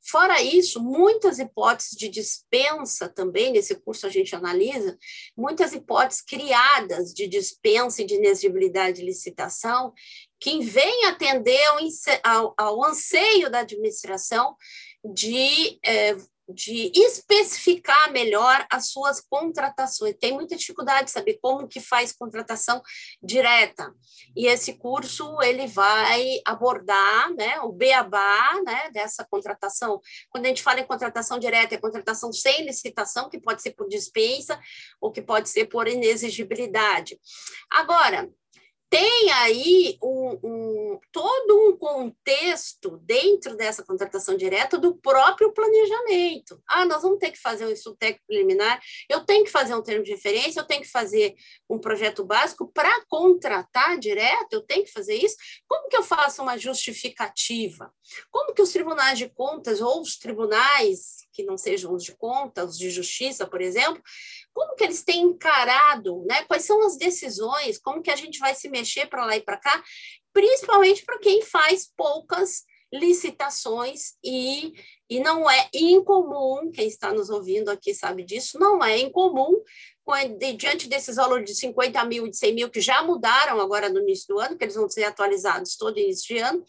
Fora 0.00 0.40
isso, 0.40 0.82
muitas 0.82 1.38
hipóteses 1.38 1.98
de 1.98 2.08
dispensa 2.08 3.10
também, 3.10 3.52
nesse 3.52 3.74
curso 3.74 4.06
a 4.06 4.08
gente 4.08 4.34
analisa, 4.34 4.96
muitas 5.36 5.74
hipóteses 5.74 6.22
criadas 6.22 7.12
de 7.12 7.28
dispensa 7.28 8.00
e 8.00 8.06
de 8.06 8.14
inexigibilidade 8.14 9.00
de 9.00 9.04
licitação, 9.04 9.92
que 10.40 10.64
vêm 10.64 11.04
atender 11.04 11.62
ao, 11.66 11.78
ao, 12.24 12.54
ao 12.56 12.84
anseio 12.86 13.50
da 13.50 13.58
administração 13.58 14.56
de 15.04 15.78
eh, 15.84 16.16
de 16.48 16.92
especificar 16.94 18.12
melhor 18.12 18.66
as 18.70 18.90
suas 18.90 19.20
contratações. 19.20 20.16
Tem 20.20 20.32
muita 20.32 20.56
dificuldade 20.56 21.06
de 21.06 21.10
saber 21.10 21.38
como 21.40 21.68
que 21.68 21.80
faz 21.80 22.12
contratação 22.12 22.82
direta. 23.22 23.92
E 24.36 24.46
esse 24.46 24.74
curso 24.74 25.40
ele 25.42 25.66
vai 25.66 26.40
abordar, 26.44 27.32
né, 27.34 27.60
o 27.60 27.72
beabá, 27.72 28.60
né, 28.64 28.90
dessa 28.90 29.24
contratação. 29.24 30.00
Quando 30.30 30.46
a 30.46 30.48
gente 30.48 30.62
fala 30.62 30.80
em 30.80 30.86
contratação 30.86 31.38
direta, 31.38 31.74
é 31.74 31.78
contratação 31.78 32.32
sem 32.32 32.64
licitação, 32.64 33.30
que 33.30 33.40
pode 33.40 33.62
ser 33.62 33.72
por 33.72 33.88
dispensa 33.88 34.60
ou 35.00 35.10
que 35.10 35.22
pode 35.22 35.48
ser 35.48 35.66
por 35.66 35.88
inexigibilidade. 35.88 37.18
Agora, 37.70 38.30
tem 38.94 39.28
aí 39.32 39.98
um, 40.00 40.38
um, 40.44 41.00
todo 41.10 41.68
um 41.68 41.76
contexto 41.76 42.96
dentro 42.98 43.56
dessa 43.56 43.82
contratação 43.82 44.36
direta 44.36 44.78
do 44.78 44.94
próprio 44.94 45.52
planejamento. 45.52 46.62
Ah, 46.64 46.86
nós 46.86 47.02
vamos 47.02 47.18
ter 47.18 47.32
que 47.32 47.40
fazer 47.40 47.66
um 47.66 47.72
estudo 47.72 47.96
técnico 47.96 48.24
preliminar, 48.24 48.80
eu 49.10 49.24
tenho 49.24 49.44
que 49.44 49.50
fazer 49.50 49.74
um 49.74 49.82
termo 49.82 50.04
de 50.04 50.12
referência, 50.12 50.60
eu 50.60 50.64
tenho 50.64 50.82
que 50.82 50.88
fazer 50.88 51.34
um 51.68 51.76
projeto 51.76 52.24
básico 52.24 52.70
para 52.72 53.04
contratar 53.06 53.98
direto, 53.98 54.52
eu 54.52 54.62
tenho 54.62 54.84
que 54.84 54.92
fazer 54.92 55.14
isso. 55.14 55.34
Como 55.66 55.88
que 55.88 55.96
eu 55.96 56.04
faço 56.04 56.40
uma 56.40 56.56
justificativa? 56.56 57.92
Como 58.30 58.54
que 58.54 58.62
os 58.62 58.70
tribunais 58.70 59.18
de 59.18 59.28
contas 59.28 59.80
ou 59.80 60.02
os 60.02 60.16
tribunais 60.16 61.26
que 61.34 61.42
não 61.42 61.58
sejam 61.58 61.92
os 61.92 62.04
de 62.04 62.16
contas, 62.16 62.70
os 62.70 62.78
de 62.78 62.90
justiça, 62.90 63.46
por 63.46 63.60
exemplo, 63.60 64.00
como 64.52 64.76
que 64.76 64.84
eles 64.84 65.02
têm 65.02 65.22
encarado, 65.22 66.24
né? 66.26 66.44
Quais 66.44 66.64
são 66.64 66.86
as 66.86 66.96
decisões, 66.96 67.78
como 67.78 68.00
que 68.00 68.10
a 68.10 68.16
gente 68.16 68.38
vai 68.38 68.54
se 68.54 68.68
mexer 68.68 69.06
para 69.06 69.26
lá 69.26 69.36
e 69.36 69.42
para 69.42 69.58
cá, 69.58 69.82
principalmente 70.32 71.04
para 71.04 71.18
quem 71.18 71.42
faz 71.42 71.90
poucas 71.96 72.62
licitações 72.92 74.14
e, 74.22 74.72
e 75.10 75.18
não 75.18 75.50
é 75.50 75.68
incomum, 75.74 76.70
quem 76.70 76.86
está 76.86 77.12
nos 77.12 77.28
ouvindo 77.28 77.68
aqui 77.68 77.92
sabe 77.92 78.22
disso, 78.22 78.58
não 78.58 78.82
é 78.84 78.98
incomum, 78.98 79.60
diante 80.56 80.88
desses 80.88 81.16
valores 81.16 81.46
de 81.46 81.56
50 81.56 82.04
mil 82.04 82.26
e 82.26 82.30
de 82.30 82.36
100 82.36 82.54
mil, 82.54 82.70
que 82.70 82.80
já 82.80 83.02
mudaram 83.02 83.60
agora 83.60 83.88
no 83.88 84.00
início 84.00 84.28
do 84.28 84.38
ano, 84.38 84.56
que 84.56 84.64
eles 84.64 84.76
vão 84.76 84.88
ser 84.88 85.04
atualizados 85.04 85.76
todo 85.76 85.98
início 85.98 86.36
de 86.36 86.38
ano, 86.38 86.64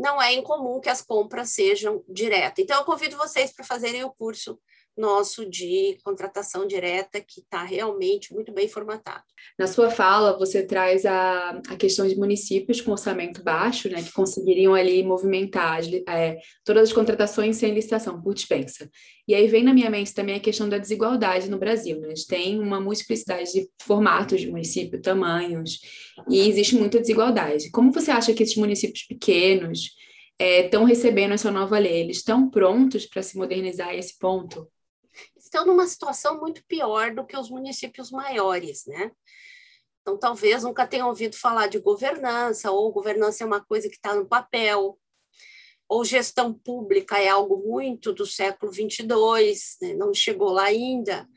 não 0.00 0.20
é 0.20 0.32
incomum 0.32 0.80
que 0.80 0.88
as 0.88 1.02
compras 1.02 1.50
sejam 1.50 2.02
diretas. 2.08 2.64
Então, 2.64 2.78
eu 2.78 2.84
convido 2.84 3.16
vocês 3.16 3.52
para 3.52 3.64
fazerem 3.64 4.02
o 4.02 4.10
curso 4.10 4.58
nosso 5.00 5.48
de 5.48 5.98
contratação 6.04 6.66
direta, 6.66 7.20
que 7.20 7.40
está 7.40 7.64
realmente 7.64 8.32
muito 8.32 8.52
bem 8.52 8.68
formatado. 8.68 9.24
Na 9.58 9.66
sua 9.66 9.90
fala, 9.90 10.38
você 10.38 10.62
traz 10.62 11.04
a, 11.06 11.60
a 11.68 11.76
questão 11.76 12.06
de 12.06 12.16
municípios 12.16 12.80
com 12.80 12.92
orçamento 12.92 13.42
baixo, 13.42 13.88
né, 13.88 14.02
que 14.02 14.12
conseguiriam 14.12 14.74
ali 14.74 15.02
movimentar 15.02 15.80
é, 16.08 16.38
todas 16.64 16.88
as 16.88 16.92
contratações 16.92 17.56
sem 17.56 17.72
licitação, 17.72 18.20
por 18.20 18.34
dispensa. 18.34 18.88
E 19.26 19.34
aí 19.34 19.46
vem 19.46 19.62
na 19.62 19.72
minha 19.72 19.90
mente 19.90 20.14
também 20.14 20.34
a 20.34 20.40
questão 20.40 20.68
da 20.68 20.78
desigualdade 20.78 21.50
no 21.50 21.58
Brasil. 21.58 22.00
Né? 22.00 22.08
A 22.08 22.14
gente 22.14 22.26
tem 22.26 22.58
uma 22.58 22.80
multiplicidade 22.80 23.52
de 23.52 23.68
formatos 23.82 24.40
de 24.40 24.50
município, 24.50 25.00
tamanhos, 25.00 25.80
e 26.28 26.48
existe 26.48 26.76
muita 26.76 27.00
desigualdade. 27.00 27.70
Como 27.70 27.92
você 27.92 28.10
acha 28.10 28.34
que 28.34 28.42
esses 28.42 28.56
municípios 28.56 29.04
pequenos 29.04 29.90
estão 30.38 30.84
é, 30.84 30.86
recebendo 30.86 31.32
essa 31.32 31.50
nova 31.50 31.78
lei? 31.78 32.00
Eles 32.00 32.18
estão 32.18 32.48
prontos 32.50 33.06
para 33.06 33.22
se 33.22 33.36
modernizar 33.36 33.88
a 33.88 33.94
esse 33.94 34.18
ponto? 34.18 34.68
Estão 35.36 35.66
numa 35.66 35.86
situação 35.86 36.40
muito 36.40 36.64
pior 36.66 37.14
do 37.14 37.26
que 37.26 37.36
os 37.36 37.50
municípios 37.50 38.10
maiores, 38.10 38.84
né? 38.86 39.10
Então, 40.00 40.18
talvez 40.18 40.62
nunca 40.62 40.86
tenham 40.86 41.08
ouvido 41.08 41.36
falar 41.36 41.66
de 41.66 41.78
governança, 41.78 42.70
ou 42.70 42.92
governança 42.92 43.44
é 43.44 43.46
uma 43.46 43.64
coisa 43.64 43.88
que 43.88 43.96
está 43.96 44.14
no 44.14 44.26
papel, 44.26 44.98
ou 45.88 46.04
gestão 46.04 46.54
pública 46.54 47.18
é 47.18 47.28
algo 47.28 47.58
muito 47.66 48.12
do 48.12 48.24
século 48.24 48.70
22, 48.70 49.76
né? 49.82 49.94
não 49.94 50.14
chegou 50.14 50.50
lá 50.50 50.64
ainda. 50.64 51.28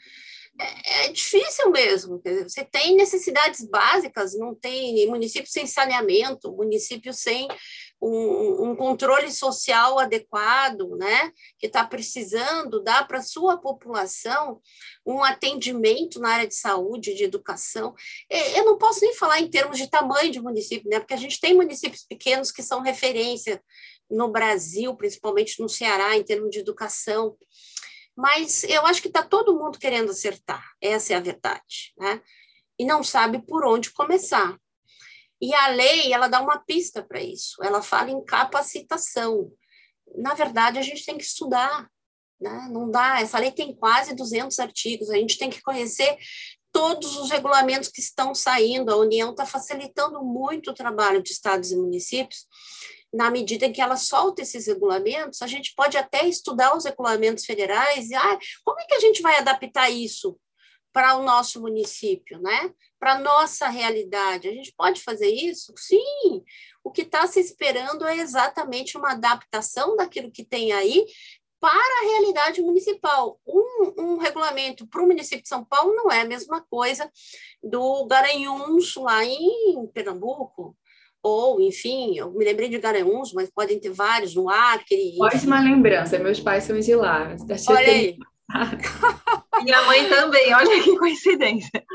É, 0.59 1.05
é 1.05 1.12
difícil 1.12 1.71
mesmo. 1.71 2.21
Você 2.43 2.63
tem 2.63 2.95
necessidades 2.95 3.67
básicas, 3.67 4.38
não 4.38 4.53
tem 4.53 5.07
município 5.07 5.51
sem 5.51 5.65
saneamento, 5.65 6.53
município 6.53 7.12
sem 7.12 7.47
um, 8.06 8.72
um 8.72 8.76
controle 8.76 9.32
social 9.32 10.00
adequado, 10.00 10.96
né? 10.98 11.32
Que 11.58 11.68
está 11.68 11.86
precisando 11.86 12.84
dar 12.84 13.08
para 13.08 13.22
sua 13.22 13.58
população 13.58 14.60
um 15.06 15.24
atendimento 15.24 16.20
na 16.20 16.30
área 16.30 16.48
de 16.48 16.56
saúde, 16.56 17.16
de 17.16 17.24
educação. 17.24 17.96
Eu 18.30 18.66
não 18.66 18.78
posso 18.78 19.02
nem 19.02 19.16
falar 19.16 19.39
em 19.39 19.50
termos 19.50 19.78
de 19.78 19.89
tamanho 19.89 20.32
de 20.32 20.42
município, 20.42 20.89
né? 20.89 21.00
Porque 21.00 21.13
a 21.13 21.18
gente 21.18 21.39
tem 21.39 21.56
municípios 21.56 22.04
pequenos 22.04 22.52
que 22.52 22.62
são 22.62 22.82
referência 22.82 23.63
no 24.10 24.30
Brasil, 24.30 24.96
principalmente 24.96 25.60
no 25.62 25.70
Ceará, 25.70 26.16
em 26.18 26.24
termos 26.24 26.52
de 26.52 26.60
educação 26.60 27.38
mas 28.16 28.63
eu 28.66 28.86
acho 28.86 29.02
que 29.02 29.08
está 29.08 29.24
todo 29.24 29.58
mundo 29.58 29.80
querendo 29.80 30.12
acertar, 30.12 30.63
essa 30.80 31.13
é 31.13 31.16
a 31.16 31.20
verdade, 31.20 31.94
né? 31.98 32.22
E 32.78 32.86
não 32.86 33.04
sabe 33.04 33.42
por 33.42 33.66
onde 33.66 33.92
começar. 33.92 34.58
E 35.43 35.53
a 35.53 35.67
lei, 35.67 36.13
ela 36.13 36.29
dá 36.29 36.39
uma 36.39 36.58
pista 36.58 37.03
para 37.03 37.21
isso, 37.21 37.62
ela 37.62 37.82
fala 37.82 38.10
em 38.10 38.23
capacitação. 38.23 39.51
Na 40.15 40.34
verdade, 40.34 40.79
a 40.79 40.82
gente 40.82 41.06
tem 41.06 41.17
que 41.17 41.23
estudar, 41.25 41.89
né? 42.39 42.69
Não 42.71 42.89
dá, 42.89 43.19
essa 43.19 43.38
lei 43.38 43.51
tem 43.51 43.75
quase 43.75 44.15
200 44.15 44.58
artigos, 44.60 45.10
a 45.10 45.17
gente 45.17 45.38
tem 45.38 45.49
que 45.49 45.62
conhecer 45.62 46.17
todos 46.71 47.17
os 47.17 47.29
regulamentos 47.29 47.89
que 47.89 47.99
estão 47.99 48.34
saindo, 48.34 48.89
a 48.89 48.95
União 48.95 49.32
está 49.32 49.45
facilitando 49.45 50.23
muito 50.23 50.71
o 50.71 50.73
trabalho 50.73 51.21
de 51.21 51.34
estados 51.34 51.73
e 51.73 51.75
municípios, 51.75 52.47
na 53.13 53.29
medida 53.29 53.65
em 53.65 53.73
que 53.73 53.82
ela 53.82 53.97
solta 53.97 54.43
esses 54.43 54.67
regulamentos, 54.67 55.41
a 55.41 55.47
gente 55.47 55.73
pode 55.75 55.97
até 55.97 56.25
estudar 56.25 56.73
os 56.73 56.86
regulamentos 56.86 57.43
federais 57.43 58.10
e 58.10 58.15
ah, 58.15 58.39
como 58.63 58.79
é 58.79 58.86
que 58.86 58.95
a 58.95 58.99
gente 59.01 59.21
vai 59.21 59.36
adaptar 59.36 59.89
isso 59.89 60.39
para 60.93 61.17
o 61.17 61.23
nosso 61.23 61.60
município, 61.60 62.39
né? 62.39 62.73
Para 63.04 63.16
a 63.16 63.20
nossa 63.20 63.68
realidade. 63.68 64.48
A 64.48 64.54
gente 64.54 64.74
pode 64.78 65.02
fazer 65.02 65.28
isso? 65.28 65.74
Sim. 65.78 66.42
O 66.82 66.89
que 66.89 67.02
está 67.02 67.28
se 67.28 67.38
esperando 67.38 68.06
é 68.06 68.16
exatamente 68.16 68.98
uma 68.98 69.12
adaptação 69.12 69.98
daquilo 69.98 70.32
que 70.32 70.46
tem 70.46 70.72
aí 70.72 71.06
para 71.60 72.00
a 72.00 72.10
realidade 72.12 72.62
municipal. 72.62 73.38
Um, 73.46 73.94
um 73.98 74.18
regulamento 74.18 74.88
para 74.88 75.04
o 75.04 75.06
município 75.06 75.44
de 75.44 75.50
São 75.50 75.66
Paulo 75.66 75.94
não 75.94 76.10
é 76.10 76.22
a 76.22 76.26
mesma 76.26 76.62
coisa 76.70 77.12
do 77.62 78.06
Garanhuns 78.06 78.96
lá 78.96 79.26
em 79.26 79.86
Pernambuco, 79.94 80.74
ou, 81.22 81.60
enfim, 81.60 82.18
eu 82.18 82.32
me 82.32 82.46
lembrei 82.46 82.70
de 82.70 82.78
Garanhuns, 82.78 83.34
mas 83.34 83.50
podem 83.50 83.82
ter 83.82 83.92
vários 83.92 84.34
no 84.34 84.50
Acre. 84.50 85.18
Ótima 85.20 85.60
lembrança, 85.60 86.18
meus 86.20 86.39
pais 86.39 86.63
são 86.63 86.80
de 86.80 86.96
lá. 86.96 87.36
Olha 87.68 87.80
aí. 87.80 88.18
Minha 89.63 89.82
mãe 89.84 90.10
também, 90.10 90.53
olha 90.53 90.84
que 90.84 90.97
coincidência. 90.97 91.86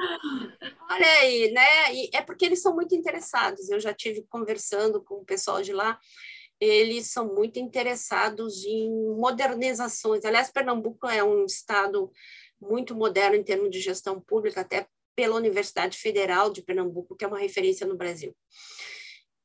Olha 0.91 1.07
aí, 1.21 1.51
né? 1.53 1.95
E 1.95 2.11
é 2.15 2.23
porque 2.23 2.45
eles 2.45 2.63
são 2.63 2.75
muito 2.75 2.95
interessados. 2.95 3.69
Eu 3.69 3.79
já 3.79 3.93
tive 3.93 4.23
conversando 4.29 5.03
com 5.03 5.17
o 5.17 5.25
pessoal 5.25 5.61
de 5.63 5.73
lá, 5.73 5.99
eles 6.61 7.07
são 7.09 7.35
muito 7.35 7.59
interessados 7.59 8.65
em 8.65 8.91
modernizações. 9.17 10.25
Aliás, 10.25 10.51
Pernambuco 10.51 11.07
é 11.07 11.23
um 11.23 11.45
estado 11.45 12.11
muito 12.61 12.95
moderno 12.95 13.37
em 13.37 13.45
termos 13.45 13.71
de 13.71 13.81
gestão 13.81 14.21
pública, 14.21 14.63
até 14.63 14.87
pela 15.15 15.37
Universidade 15.37 15.99
Federal 15.99 16.51
de 16.51 16.63
Pernambuco, 16.63 17.17
que 17.17 17.25
é 17.25 17.29
uma 17.29 17.39
referência 17.39 17.87
no 17.87 17.97
Brasil. 17.97 18.37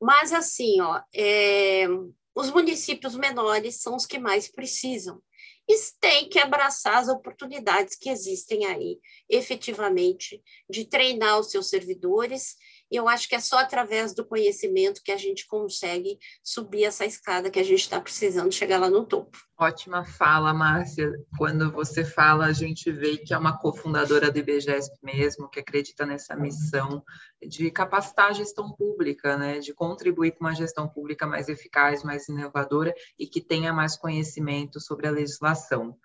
Mas, 0.01 0.33
assim, 0.33 0.81
ó, 0.81 1.01
é, 1.13 1.87
os 2.35 2.51
municípios 2.51 3.15
menores 3.15 3.81
são 3.81 3.95
os 3.95 4.05
que 4.05 4.19
mais 4.19 4.47
precisam. 4.47 5.21
E 5.67 5.77
tem 5.99 6.27
que 6.27 6.39
abraçar 6.39 6.97
as 6.97 7.07
oportunidades 7.07 7.95
que 7.95 8.09
existem 8.09 8.65
aí, 8.65 8.99
efetivamente, 9.29 10.43
de 10.69 10.85
treinar 10.85 11.39
os 11.39 11.51
seus 11.51 11.69
servidores 11.69 12.55
e 12.93 12.95
eu 12.95 13.09
acho 13.09 13.27
que 13.27 13.33
é 13.33 13.39
só 13.39 13.57
através 13.57 14.13
do 14.13 14.23
conhecimento 14.23 15.01
que 15.03 15.11
a 15.11 15.17
gente 15.17 15.47
consegue 15.47 16.19
subir 16.43 16.83
essa 16.83 17.03
escada 17.03 17.49
que 17.49 17.59
a 17.59 17.63
gente 17.63 17.79
está 17.79 17.99
precisando 17.99 18.51
chegar 18.51 18.77
lá 18.77 18.87
no 18.87 19.03
topo. 19.03 19.35
Ótima 19.57 20.05
fala, 20.05 20.53
Márcia. 20.53 21.11
Quando 21.35 21.71
você 21.71 22.05
fala, 22.05 22.45
a 22.45 22.53
gente 22.53 22.91
vê 22.91 23.17
que 23.17 23.33
é 23.33 23.37
uma 23.37 23.57
cofundadora 23.57 24.29
do 24.29 24.37
IBGESP 24.37 24.95
mesmo, 25.01 25.49
que 25.49 25.59
acredita 25.59 26.05
nessa 26.05 26.35
missão 26.35 27.03
de 27.41 27.71
capacitar 27.71 28.27
a 28.27 28.33
gestão 28.33 28.71
pública, 28.71 29.37
né? 29.37 29.57
de 29.57 29.73
contribuir 29.73 30.33
com 30.33 30.41
uma 30.41 30.53
gestão 30.53 30.87
pública 30.87 31.25
mais 31.25 31.49
eficaz, 31.49 32.03
mais 32.03 32.29
inovadora 32.29 32.93
e 33.17 33.25
que 33.25 33.41
tenha 33.41 33.73
mais 33.73 33.97
conhecimento 33.97 34.79
sobre 34.79 35.07
a 35.07 35.11
legislação. 35.11 35.97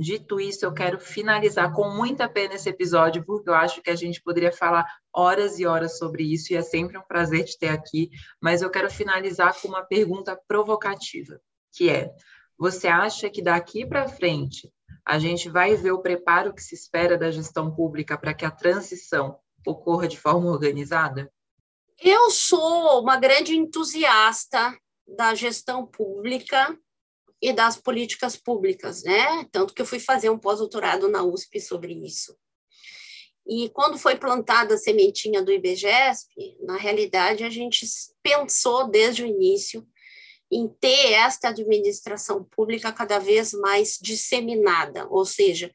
Dito 0.00 0.40
isso, 0.40 0.64
eu 0.64 0.72
quero 0.72 0.98
finalizar 0.98 1.74
com 1.74 1.90
muita 1.90 2.26
pena 2.26 2.54
esse 2.54 2.70
episódio, 2.70 3.22
porque 3.22 3.50
eu 3.50 3.54
acho 3.54 3.82
que 3.82 3.90
a 3.90 3.94
gente 3.94 4.22
poderia 4.22 4.50
falar 4.50 4.86
horas 5.14 5.58
e 5.58 5.66
horas 5.66 5.98
sobre 5.98 6.22
isso, 6.22 6.54
e 6.54 6.56
é 6.56 6.62
sempre 6.62 6.96
um 6.96 7.02
prazer 7.02 7.44
te 7.44 7.58
ter 7.58 7.68
aqui, 7.68 8.08
mas 8.40 8.62
eu 8.62 8.70
quero 8.70 8.90
finalizar 8.90 9.60
com 9.60 9.68
uma 9.68 9.82
pergunta 9.84 10.34
provocativa, 10.48 11.38
que 11.70 11.90
é: 11.90 12.10
você 12.58 12.88
acha 12.88 13.28
que 13.28 13.42
daqui 13.42 13.84
para 13.84 14.08
frente 14.08 14.72
a 15.04 15.18
gente 15.18 15.50
vai 15.50 15.76
ver 15.76 15.92
o 15.92 16.00
preparo 16.00 16.54
que 16.54 16.62
se 16.62 16.74
espera 16.74 17.18
da 17.18 17.30
gestão 17.30 17.70
pública 17.70 18.16
para 18.16 18.32
que 18.32 18.46
a 18.46 18.50
transição 18.50 19.38
ocorra 19.66 20.08
de 20.08 20.18
forma 20.18 20.50
organizada? 20.50 21.30
Eu 22.02 22.30
sou 22.30 23.02
uma 23.02 23.18
grande 23.18 23.54
entusiasta 23.54 24.74
da 25.06 25.34
gestão 25.34 25.86
pública 25.86 26.74
e 27.40 27.52
das 27.52 27.76
políticas 27.76 28.36
públicas, 28.36 29.02
né? 29.02 29.46
Tanto 29.50 29.72
que 29.72 29.80
eu 29.80 29.86
fui 29.86 29.98
fazer 29.98 30.30
um 30.30 30.38
pós-doutorado 30.38 31.08
na 31.08 31.22
USP 31.22 31.60
sobre 31.60 31.94
isso. 31.94 32.36
E 33.46 33.68
quando 33.70 33.98
foi 33.98 34.16
plantada 34.16 34.74
a 34.74 34.78
sementinha 34.78 35.42
do 35.42 35.50
IBGESP, 35.50 36.56
na 36.60 36.76
realidade 36.76 37.42
a 37.42 37.50
gente 37.50 37.86
pensou 38.22 38.88
desde 38.88 39.24
o 39.24 39.26
início 39.26 39.86
em 40.52 40.68
ter 40.68 41.12
esta 41.12 41.48
administração 41.48 42.44
pública 42.44 42.92
cada 42.92 43.18
vez 43.18 43.52
mais 43.52 43.98
disseminada, 44.00 45.06
ou 45.08 45.24
seja, 45.24 45.72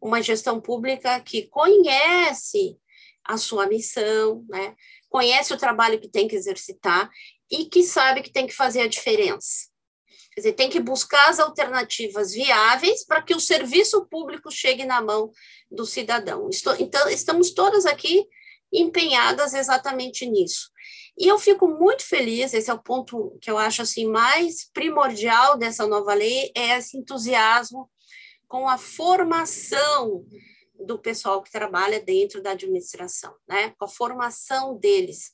uma 0.00 0.22
gestão 0.22 0.60
pública 0.60 1.20
que 1.20 1.48
conhece 1.48 2.78
a 3.24 3.36
sua 3.36 3.66
missão, 3.66 4.44
né? 4.48 4.74
conhece 5.08 5.52
o 5.52 5.58
trabalho 5.58 6.00
que 6.00 6.08
tem 6.08 6.26
que 6.26 6.34
exercitar 6.34 7.10
e 7.50 7.66
que 7.66 7.82
sabe 7.82 8.22
que 8.22 8.32
tem 8.32 8.46
que 8.46 8.54
fazer 8.54 8.80
a 8.80 8.88
diferença. 8.88 9.71
Quer 10.34 10.40
dizer, 10.40 10.52
tem 10.54 10.70
que 10.70 10.80
buscar 10.80 11.28
as 11.28 11.38
alternativas 11.38 12.32
viáveis 12.32 13.04
para 13.04 13.22
que 13.22 13.34
o 13.34 13.40
serviço 13.40 14.06
público 14.06 14.50
chegue 14.50 14.84
na 14.84 15.00
mão 15.02 15.30
do 15.70 15.84
cidadão. 15.84 16.48
Estou, 16.48 16.74
então, 16.78 17.08
estamos 17.08 17.52
todas 17.52 17.84
aqui 17.84 18.26
empenhadas 18.72 19.52
exatamente 19.52 20.26
nisso. 20.26 20.70
E 21.18 21.28
eu 21.28 21.38
fico 21.38 21.68
muito 21.68 22.02
feliz, 22.02 22.54
esse 22.54 22.70
é 22.70 22.74
o 22.74 22.82
ponto 22.82 23.36
que 23.42 23.50
eu 23.50 23.58
acho 23.58 23.82
assim 23.82 24.06
mais 24.06 24.70
primordial 24.72 25.58
dessa 25.58 25.86
nova 25.86 26.14
lei, 26.14 26.50
é 26.54 26.78
esse 26.78 26.96
entusiasmo 26.96 27.90
com 28.48 28.66
a 28.66 28.78
formação 28.78 30.24
do 30.74 30.98
pessoal 30.98 31.42
que 31.42 31.50
trabalha 31.50 32.00
dentro 32.00 32.42
da 32.42 32.52
administração, 32.52 33.34
né? 33.46 33.74
Com 33.78 33.84
a 33.84 33.88
formação 33.88 34.76
deles. 34.78 35.30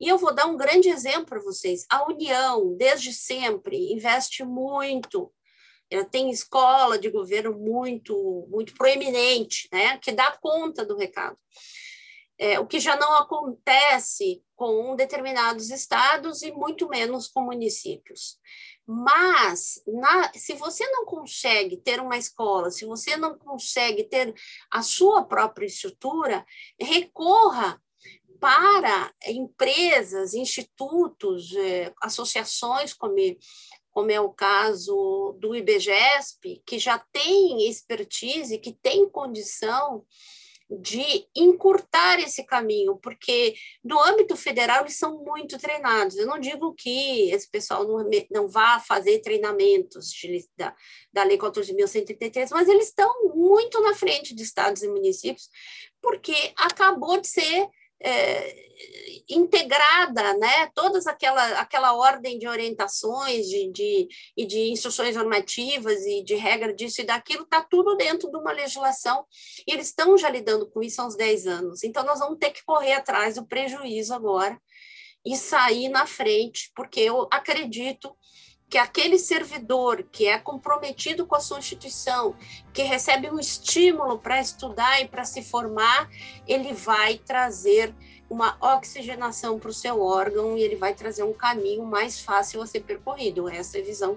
E 0.00 0.08
eu 0.08 0.16
vou 0.16 0.34
dar 0.34 0.46
um 0.46 0.56
grande 0.56 0.88
exemplo 0.88 1.26
para 1.26 1.42
vocês. 1.42 1.84
A 1.90 2.06
União, 2.08 2.74
desde 2.76 3.12
sempre, 3.12 3.92
investe 3.92 4.42
muito. 4.42 5.30
Ela 5.90 6.04
tem 6.04 6.30
escola 6.30 6.98
de 6.98 7.10
governo 7.10 7.52
muito, 7.58 8.46
muito 8.48 8.72
proeminente, 8.74 9.68
né? 9.70 9.98
Que 9.98 10.12
dá 10.12 10.30
conta 10.40 10.86
do 10.86 10.96
recado. 10.96 11.36
É, 12.38 12.58
o 12.58 12.66
que 12.66 12.80
já 12.80 12.96
não 12.96 13.12
acontece 13.16 14.42
com 14.56 14.96
determinados 14.96 15.68
estados 15.70 16.40
e 16.40 16.50
muito 16.50 16.88
menos 16.88 17.28
com 17.28 17.42
municípios. 17.42 18.38
Mas, 18.86 19.82
na, 19.86 20.32
se 20.32 20.54
você 20.54 20.88
não 20.88 21.04
consegue 21.04 21.76
ter 21.76 22.00
uma 22.00 22.16
escola, 22.16 22.70
se 22.70 22.86
você 22.86 23.16
não 23.16 23.36
consegue 23.36 24.04
ter 24.04 24.34
a 24.70 24.82
sua 24.82 25.24
própria 25.24 25.66
estrutura, 25.66 26.46
recorra 26.80 27.78
para 28.40 29.12
empresas, 29.26 30.34
institutos, 30.34 31.54
é, 31.54 31.92
associações, 32.02 32.94
como, 32.94 33.14
como 33.90 34.10
é 34.10 34.18
o 34.18 34.30
caso 34.30 35.36
do 35.38 35.54
IBGESP, 35.54 36.62
que 36.66 36.78
já 36.78 36.98
tem 37.12 37.68
expertise, 37.68 38.58
que 38.58 38.72
tem 38.72 39.08
condição 39.08 40.04
de 40.70 41.26
encurtar 41.34 42.20
esse 42.20 42.44
caminho, 42.44 42.96
porque 42.96 43.54
no 43.82 44.00
âmbito 44.00 44.36
federal 44.36 44.82
eles 44.82 44.96
são 44.96 45.18
muito 45.24 45.58
treinados. 45.58 46.16
Eu 46.16 46.28
não 46.28 46.38
digo 46.38 46.72
que 46.74 47.28
esse 47.30 47.50
pessoal 47.50 47.84
não, 47.86 48.08
não 48.30 48.48
vá 48.48 48.78
fazer 48.78 49.18
treinamentos 49.20 50.10
de, 50.12 50.48
da, 50.56 50.74
da 51.12 51.24
Lei 51.24 51.36
14.133, 51.36 52.48
mas 52.52 52.68
eles 52.68 52.86
estão 52.86 53.12
muito 53.34 53.80
na 53.80 53.94
frente 53.94 54.32
de 54.32 54.44
estados 54.44 54.82
e 54.84 54.88
municípios, 54.88 55.48
porque 56.00 56.52
acabou 56.56 57.20
de 57.20 57.26
ser 57.26 57.68
é, 58.02 58.70
integrada, 59.28 60.34
né, 60.38 60.68
todas 60.74 61.06
aquela, 61.06 61.60
aquela 61.60 61.94
ordem 61.94 62.38
de 62.38 62.48
orientações 62.48 63.46
de, 63.46 63.70
de, 63.70 64.08
e 64.36 64.46
de 64.46 64.70
instruções 64.70 65.14
normativas 65.14 66.00
e 66.04 66.22
de 66.24 66.34
regra 66.34 66.74
disso 66.74 67.00
e 67.00 67.04
daquilo, 67.04 67.44
está 67.44 67.62
tudo 67.62 67.96
dentro 67.96 68.30
de 68.30 68.36
uma 68.36 68.52
legislação, 68.52 69.24
e 69.66 69.72
eles 69.72 69.88
estão 69.88 70.16
já 70.18 70.28
lidando 70.28 70.68
com 70.68 70.82
isso 70.82 71.00
há 71.00 71.06
uns 71.06 71.16
10 71.16 71.46
anos, 71.46 71.84
então 71.84 72.04
nós 72.04 72.18
vamos 72.18 72.38
ter 72.38 72.50
que 72.50 72.64
correr 72.64 72.94
atrás 72.94 73.36
do 73.36 73.46
prejuízo 73.46 74.14
agora 74.14 74.60
e 75.24 75.36
sair 75.36 75.88
na 75.88 76.06
frente, 76.06 76.72
porque 76.74 77.00
eu 77.00 77.28
acredito 77.30 78.16
que 78.70 78.78
aquele 78.78 79.18
servidor 79.18 80.04
que 80.12 80.28
é 80.28 80.38
comprometido 80.38 81.26
com 81.26 81.34
a 81.34 81.40
sua 81.40 81.58
instituição, 81.58 82.36
que 82.72 82.84
recebe 82.84 83.28
um 83.28 83.40
estímulo 83.40 84.16
para 84.16 84.40
estudar 84.40 85.02
e 85.02 85.08
para 85.08 85.24
se 85.24 85.42
formar, 85.42 86.08
ele 86.46 86.72
vai 86.72 87.18
trazer 87.18 87.92
uma 88.30 88.56
oxigenação 88.60 89.58
para 89.58 89.70
o 89.70 89.74
seu 89.74 90.00
órgão 90.00 90.56
e 90.56 90.62
ele 90.62 90.76
vai 90.76 90.94
trazer 90.94 91.24
um 91.24 91.32
caminho 91.32 91.84
mais 91.84 92.20
fácil 92.20 92.62
a 92.62 92.66
ser 92.66 92.80
percorrido. 92.80 93.48
Essa 93.48 93.78
é 93.78 93.80
a 93.80 93.84
visão 93.84 94.16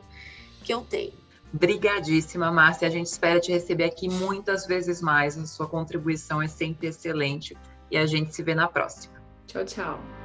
que 0.64 0.72
eu 0.72 0.82
tenho. 0.82 1.14
Brigadíssima, 1.52 2.52
Márcia. 2.52 2.88
A 2.88 2.92
gente 2.92 3.08
espera 3.08 3.40
te 3.40 3.52
receber 3.52 3.86
aqui 3.86 4.08
muitas 4.08 4.68
vezes 4.68 5.02
mais. 5.02 5.36
A 5.36 5.48
sua 5.48 5.68
contribuição 5.68 6.40
é 6.40 6.48
sempre 6.48 6.88
excelente 6.88 7.58
e 7.90 7.98
a 7.98 8.06
gente 8.06 8.36
se 8.36 8.44
vê 8.44 8.54
na 8.54 8.68
próxima. 8.68 9.16
Tchau, 9.48 9.66
tchau. 9.66 10.23